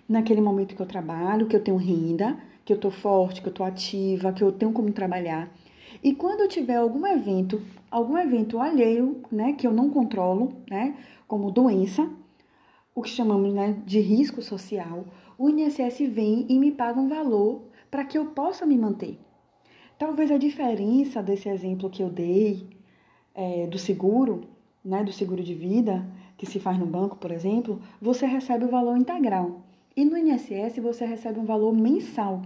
[0.08, 3.52] naquele momento que eu trabalho, que eu tenho renda, que eu tô forte, que eu
[3.52, 5.50] tô ativa, que eu tenho como trabalhar.
[6.02, 10.96] E quando eu tiver algum evento, algum evento alheio, né, que eu não controlo, né,
[11.26, 12.08] como doença,
[12.94, 15.04] o que chamamos né, de risco social,
[15.38, 19.18] o INSS vem e me paga um valor para que eu possa me manter.
[19.98, 22.68] Talvez a diferença desse exemplo que eu dei
[23.34, 24.42] é, do seguro,
[24.84, 28.70] né, do seguro de vida, que se faz no banco, por exemplo, você recebe o
[28.70, 29.63] valor integral.
[29.96, 32.42] E no INSS você recebe um valor mensal.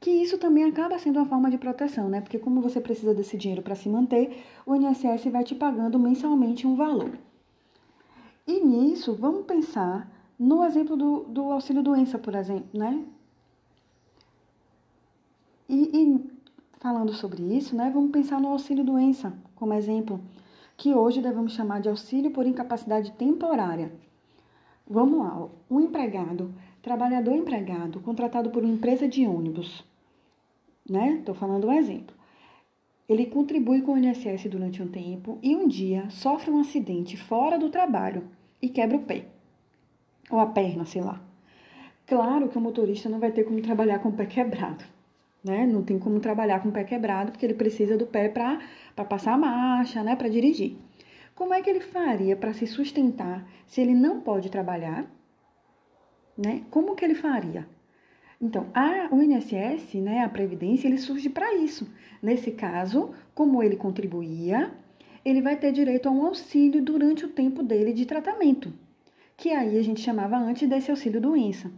[0.00, 2.20] Que isso também acaba sendo uma forma de proteção, né?
[2.20, 6.66] Porque como você precisa desse dinheiro para se manter, o INSS vai te pagando mensalmente
[6.66, 7.10] um valor.
[8.46, 13.04] E nisso, vamos pensar no exemplo do, do auxílio doença, por exemplo, né?
[15.68, 16.30] E, e
[16.78, 20.20] falando sobre isso, né, vamos pensar no auxílio doença como exemplo,
[20.76, 23.90] que hoje devemos chamar de auxílio por incapacidade temporária.
[24.88, 29.84] Vamos lá, um empregado, trabalhador empregado, contratado por uma empresa de ônibus,
[30.88, 31.16] né?
[31.18, 32.14] Estou falando um exemplo.
[33.08, 37.58] Ele contribui com o INSS durante um tempo e um dia sofre um acidente fora
[37.58, 38.28] do trabalho
[38.60, 39.26] e quebra o pé
[40.30, 41.20] ou a perna, sei lá.
[42.06, 44.84] Claro que o motorista não vai ter como trabalhar com o pé quebrado
[45.46, 45.64] né?
[45.64, 48.58] Não tem como trabalhar com o pé quebrado, porque ele precisa do pé para
[49.04, 50.16] passar a marcha, né?
[50.16, 50.76] Para dirigir.
[51.36, 55.04] Como é que ele faria para se sustentar se ele não pode trabalhar?
[56.36, 56.64] Né?
[56.70, 57.68] Como que ele faria?
[58.40, 61.86] Então, a, o INSS, né, a Previdência, ele surge para isso.
[62.22, 64.72] Nesse caso, como ele contribuía,
[65.22, 68.72] ele vai ter direito a um auxílio durante o tempo dele de tratamento,
[69.36, 71.70] que aí a gente chamava antes desse auxílio doença.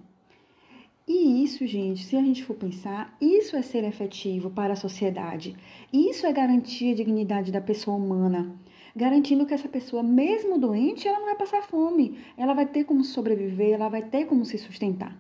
[1.07, 5.57] E isso, gente, se a gente for pensar, isso é ser efetivo para a sociedade.
[5.93, 8.55] Isso é garantir a dignidade da pessoa humana,
[8.95, 13.05] garantindo que essa pessoa, mesmo doente, ela não vai passar fome, ela vai ter como
[13.05, 15.17] sobreviver, ela vai ter como se sustentar.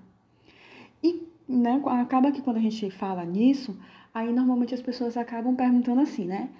[1.02, 3.76] E né, acaba que quando a gente fala nisso,
[4.12, 6.50] aí normalmente as pessoas acabam perguntando assim, né?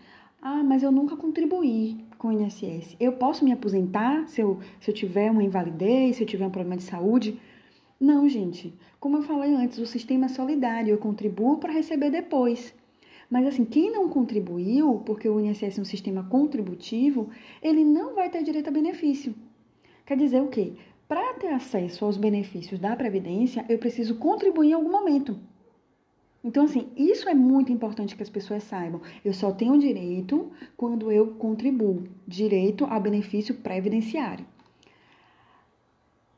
[0.41, 2.97] Ah, mas eu nunca contribuí com o INSS.
[3.01, 6.51] Eu posso me aposentar se eu, se eu tiver uma invalidez, se eu tiver um
[6.51, 7.41] problema de saúde?
[8.01, 8.73] Não, gente.
[9.01, 12.73] Como eu falei antes, o sistema é solidário, eu contribuo para receber depois.
[13.31, 17.29] Mas assim, quem não contribuiu, porque o INSS é um sistema contributivo,
[17.63, 19.35] ele não vai ter direito a benefício.
[20.07, 20.73] Quer dizer o quê?
[21.07, 25.39] Para ter acesso aos benefícios da Previdência, eu preciso contribuir em algum momento.
[26.43, 29.03] Então, assim, isso é muito importante que as pessoas saibam.
[29.25, 34.47] Eu só tenho direito quando eu contribuo direito a benefício previdenciário.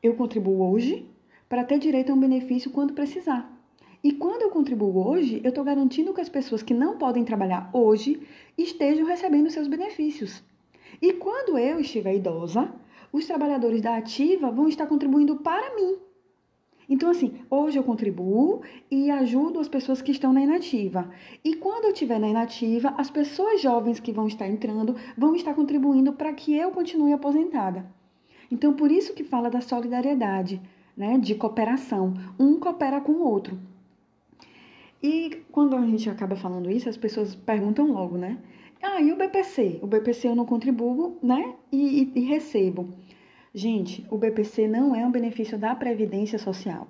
[0.01, 1.07] Eu contribuo hoje,
[1.47, 3.50] para ter direito a um benefício quando precisar.
[4.03, 7.69] E quando eu contribuo hoje, eu estou garantindo que as pessoas que não podem trabalhar
[7.71, 8.19] hoje
[8.57, 10.43] estejam recebendo seus benefícios.
[10.99, 12.73] E quando eu estiver idosa,
[13.13, 15.97] os trabalhadores da ativa vão estar contribuindo para mim.
[16.89, 21.09] Então, assim, hoje eu contribuo e ajudo as pessoas que estão na inativa.
[21.43, 25.53] E quando eu estiver na inativa, as pessoas jovens que vão estar entrando vão estar
[25.53, 27.85] contribuindo para que eu continue aposentada.
[28.51, 30.59] Então, por isso que fala da solidariedade
[30.97, 32.13] né, de cooperação.
[32.37, 33.57] Um coopera com o outro.
[35.01, 38.37] E quando a gente acaba falando isso, as pessoas perguntam logo, né?
[38.81, 39.79] Ah, e o BPC?
[39.81, 41.55] O BPC eu não contribuo, né?
[41.71, 42.89] E, e, e recebo.
[43.53, 46.87] Gente, o BPC não é um benefício da Previdência Social,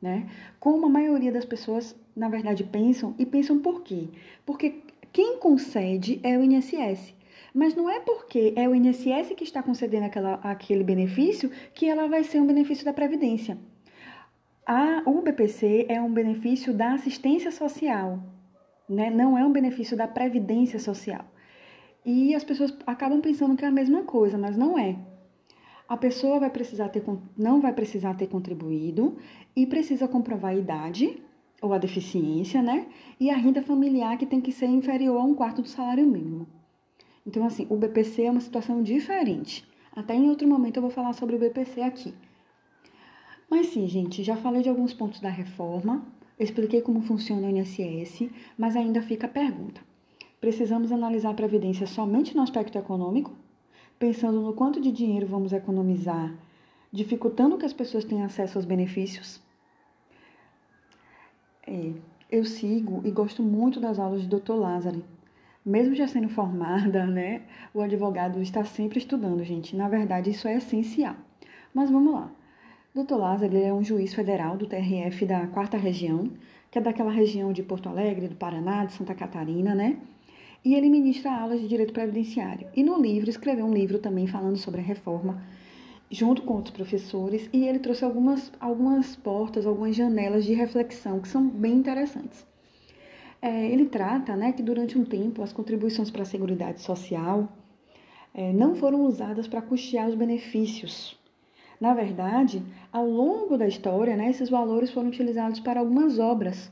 [0.00, 0.28] né?
[0.60, 4.08] Como a maioria das pessoas, na verdade, pensam, e pensam por quê?
[4.44, 4.82] Porque
[5.12, 7.14] quem concede é o INSS.
[7.52, 12.06] Mas não é porque é o INSS que está concedendo aquela, aquele benefício que ela
[12.06, 13.58] vai ser um benefício da Previdência.
[14.66, 18.20] A, o BPC é um benefício da assistência social,
[18.88, 19.10] né?
[19.10, 21.24] não é um benefício da Previdência Social.
[22.04, 24.96] E as pessoas acabam pensando que é a mesma coisa, mas não é.
[25.88, 27.04] a pessoa vai precisar ter,
[27.38, 29.16] não vai precisar ter contribuído
[29.54, 31.22] e precisa comprovar a idade
[31.62, 32.88] ou a deficiência, né?
[33.20, 36.48] E a renda familiar que tem que ser inferior a um quarto do salário mínimo.
[37.24, 39.64] Então, assim, o BPC é uma situação diferente.
[39.94, 42.12] Até em outro momento eu vou falar sobre o BPC aqui.
[43.48, 46.04] Mas sim, gente, já falei de alguns pontos da reforma,
[46.38, 48.28] expliquei como funciona o INSS,
[48.58, 49.80] mas ainda fica a pergunta.
[50.40, 53.32] Precisamos analisar a previdência somente no aspecto econômico,
[53.98, 56.34] pensando no quanto de dinheiro vamos economizar,
[56.92, 59.40] dificultando que as pessoas tenham acesso aos benefícios?
[61.66, 61.92] É,
[62.30, 64.54] eu sigo e gosto muito das aulas de Dr.
[64.54, 65.04] Lázaro.
[65.64, 67.42] Mesmo já sendo formada, né,
[67.72, 69.74] o advogado está sempre estudando, gente.
[69.74, 71.16] Na verdade, isso é essencial.
[71.72, 72.30] Mas vamos lá.
[72.96, 73.16] Dr.
[73.16, 76.30] Lázaro é um juiz federal do TRF da quarta região,
[76.70, 79.98] que é daquela região de Porto Alegre, do Paraná, de Santa Catarina, né?
[80.64, 82.66] e ele ministra aulas de direito previdenciário.
[82.74, 85.42] E no livro, escreveu um livro também falando sobre a reforma,
[86.10, 91.28] junto com outros professores, e ele trouxe algumas, algumas portas, algumas janelas de reflexão que
[91.28, 92.46] são bem interessantes.
[93.42, 97.46] É, ele trata né, que durante um tempo as contribuições para a Seguridade Social
[98.32, 101.25] é, não foram usadas para custear os benefícios.
[101.80, 106.70] Na verdade, ao longo da história, né, esses valores foram utilizados para algumas obras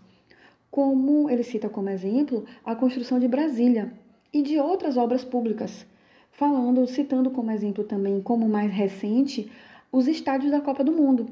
[0.70, 3.92] como ele cita como exemplo a construção de Brasília
[4.32, 5.86] e de outras obras públicas,
[6.32, 9.48] falando, citando como exemplo também, como mais recente,
[9.92, 11.28] os estádios da Copa do Mundo.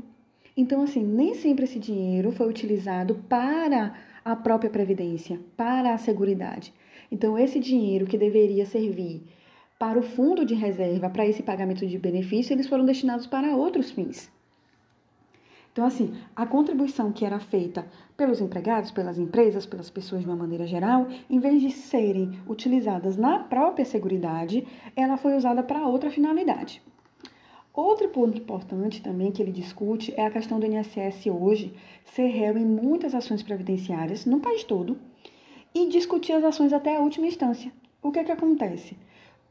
[0.57, 3.95] Então, assim, nem sempre esse dinheiro foi utilizado para
[4.25, 6.73] a própria previdência, para a seguridade.
[7.11, 9.25] Então, esse dinheiro que deveria servir
[9.83, 13.91] para o fundo de reserva, para esse pagamento de benefício, eles foram destinados para outros
[13.91, 14.31] fins.
[15.73, 17.85] Então, assim, a contribuição que era feita
[18.17, 23.17] pelos empregados, pelas empresas, pelas pessoas de uma maneira geral, em vez de serem utilizadas
[23.17, 24.65] na própria Seguridade,
[24.95, 26.81] ela foi usada para outra finalidade.
[27.75, 31.75] Outro ponto importante também que ele discute é a questão do INSS hoje
[32.05, 34.97] ser réu em muitas ações previdenciárias no país todo
[35.75, 37.73] e discutir as ações até a última instância.
[38.01, 38.97] O que é que acontece?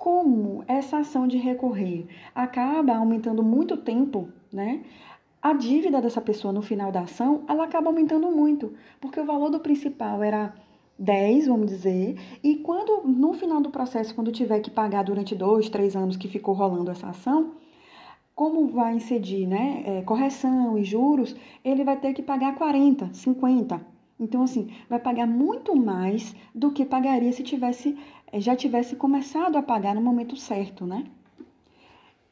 [0.02, 4.82] Como essa ação de recorrer acaba aumentando muito tempo, né?
[5.40, 9.52] a dívida dessa pessoa no final da ação, ela acaba aumentando muito, porque o valor
[9.52, 10.56] do principal era
[10.98, 15.70] 10, vamos dizer, e quando no final do processo, quando tiver que pagar durante dois,
[15.70, 17.52] três anos que ficou rolando essa ação,
[18.34, 23.92] como vai incidir né, é, correção e juros, ele vai ter que pagar 40, 50.
[24.22, 27.98] Então, assim, vai pagar muito mais do que pagaria se tivesse,
[28.36, 31.06] já tivesse começado a pagar no momento certo, né?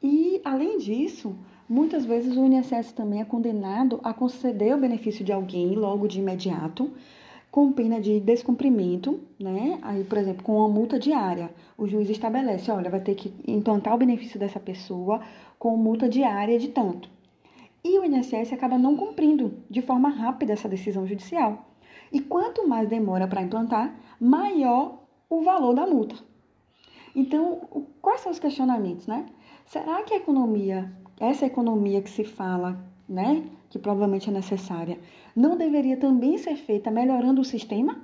[0.02, 1.36] E, além disso,
[1.70, 6.18] Muitas vezes o INSS também é condenado a conceder o benefício de alguém logo de
[6.18, 6.92] imediato,
[7.52, 9.78] com pena de descumprimento, né?
[9.84, 11.52] Aí, por exemplo, com uma multa diária.
[11.78, 15.22] O juiz estabelece, olha, vai ter que implantar o benefício dessa pessoa
[15.60, 17.08] com multa diária de tanto.
[17.84, 21.68] E o INSS acaba não cumprindo de forma rápida essa decisão judicial.
[22.12, 26.16] E quanto mais demora para implantar, maior o valor da multa.
[27.16, 29.26] Então, quais são os questionamentos, né?
[29.66, 34.98] Será que a economia essa economia que se fala, né, que provavelmente é necessária,
[35.36, 38.00] não deveria também ser feita melhorando o sistema?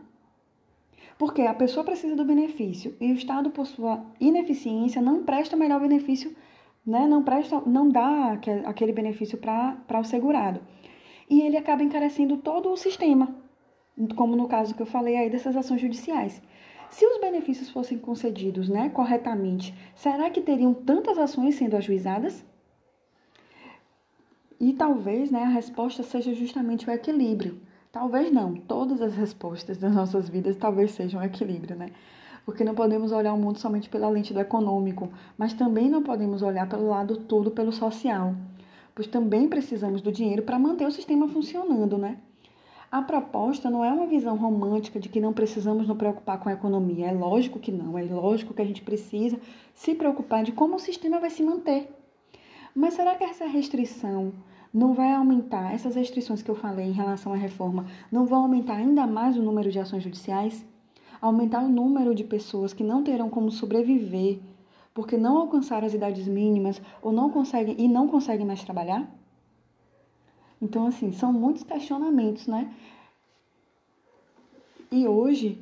[1.18, 5.80] Porque a pessoa precisa do benefício e o Estado, por sua ineficiência, não presta melhor
[5.80, 6.36] benefício,
[6.86, 10.60] né, não presta, não dá aquele benefício para o segurado.
[11.30, 13.34] E ele acaba encarecendo todo o sistema,
[14.16, 16.42] como no caso que eu falei aí dessas ações judiciais.
[16.96, 22.42] Se os benefícios fossem concedidos né, corretamente, será que teriam tantas ações sendo ajuizadas?
[24.58, 27.60] E talvez né, a resposta seja justamente o equilíbrio.
[27.92, 31.92] Talvez não, todas as respostas das nossas vidas talvez sejam equilíbrio, né?
[32.46, 36.42] Porque não podemos olhar o mundo somente pela lente do econômico, mas também não podemos
[36.42, 38.34] olhar pelo lado todo, pelo social.
[38.96, 42.20] Pois também precisamos do dinheiro para manter o sistema funcionando, né?
[42.96, 46.54] A proposta não é uma visão romântica de que não precisamos nos preocupar com a
[46.54, 47.08] economia.
[47.08, 49.38] É lógico que não, é lógico que a gente precisa
[49.74, 51.94] se preocupar de como o sistema vai se manter.
[52.74, 54.32] Mas será que essa restrição
[54.74, 58.76] não vai aumentar, essas restrições que eu falei em relação à reforma, não vão aumentar
[58.78, 60.66] ainda mais o número de ações judiciais?
[61.20, 64.40] Aumentar o número de pessoas que não terão como sobreviver
[64.94, 69.06] porque não alcançaram as idades mínimas ou não conseguem e não conseguem mais trabalhar?
[70.62, 72.74] Então, assim, são muitos questionamentos, né?
[74.92, 75.60] E hoje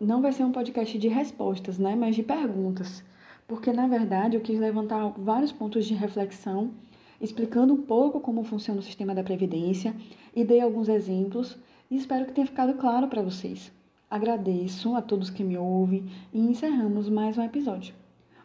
[0.00, 1.96] não vai ser um podcast de respostas, né?
[1.96, 3.02] Mas de perguntas
[3.48, 6.70] porque na verdade eu quis levantar vários pontos de reflexão,
[7.18, 9.96] explicando um pouco como funciona o sistema da Previdência
[10.36, 11.58] e dei alguns exemplos
[11.90, 13.72] e espero que tenha ficado claro para vocês.
[14.10, 17.94] Agradeço a todos que me ouvem e encerramos mais um episódio.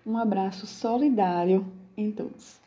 [0.06, 1.66] Um abraço solidário
[1.98, 2.63] em todos.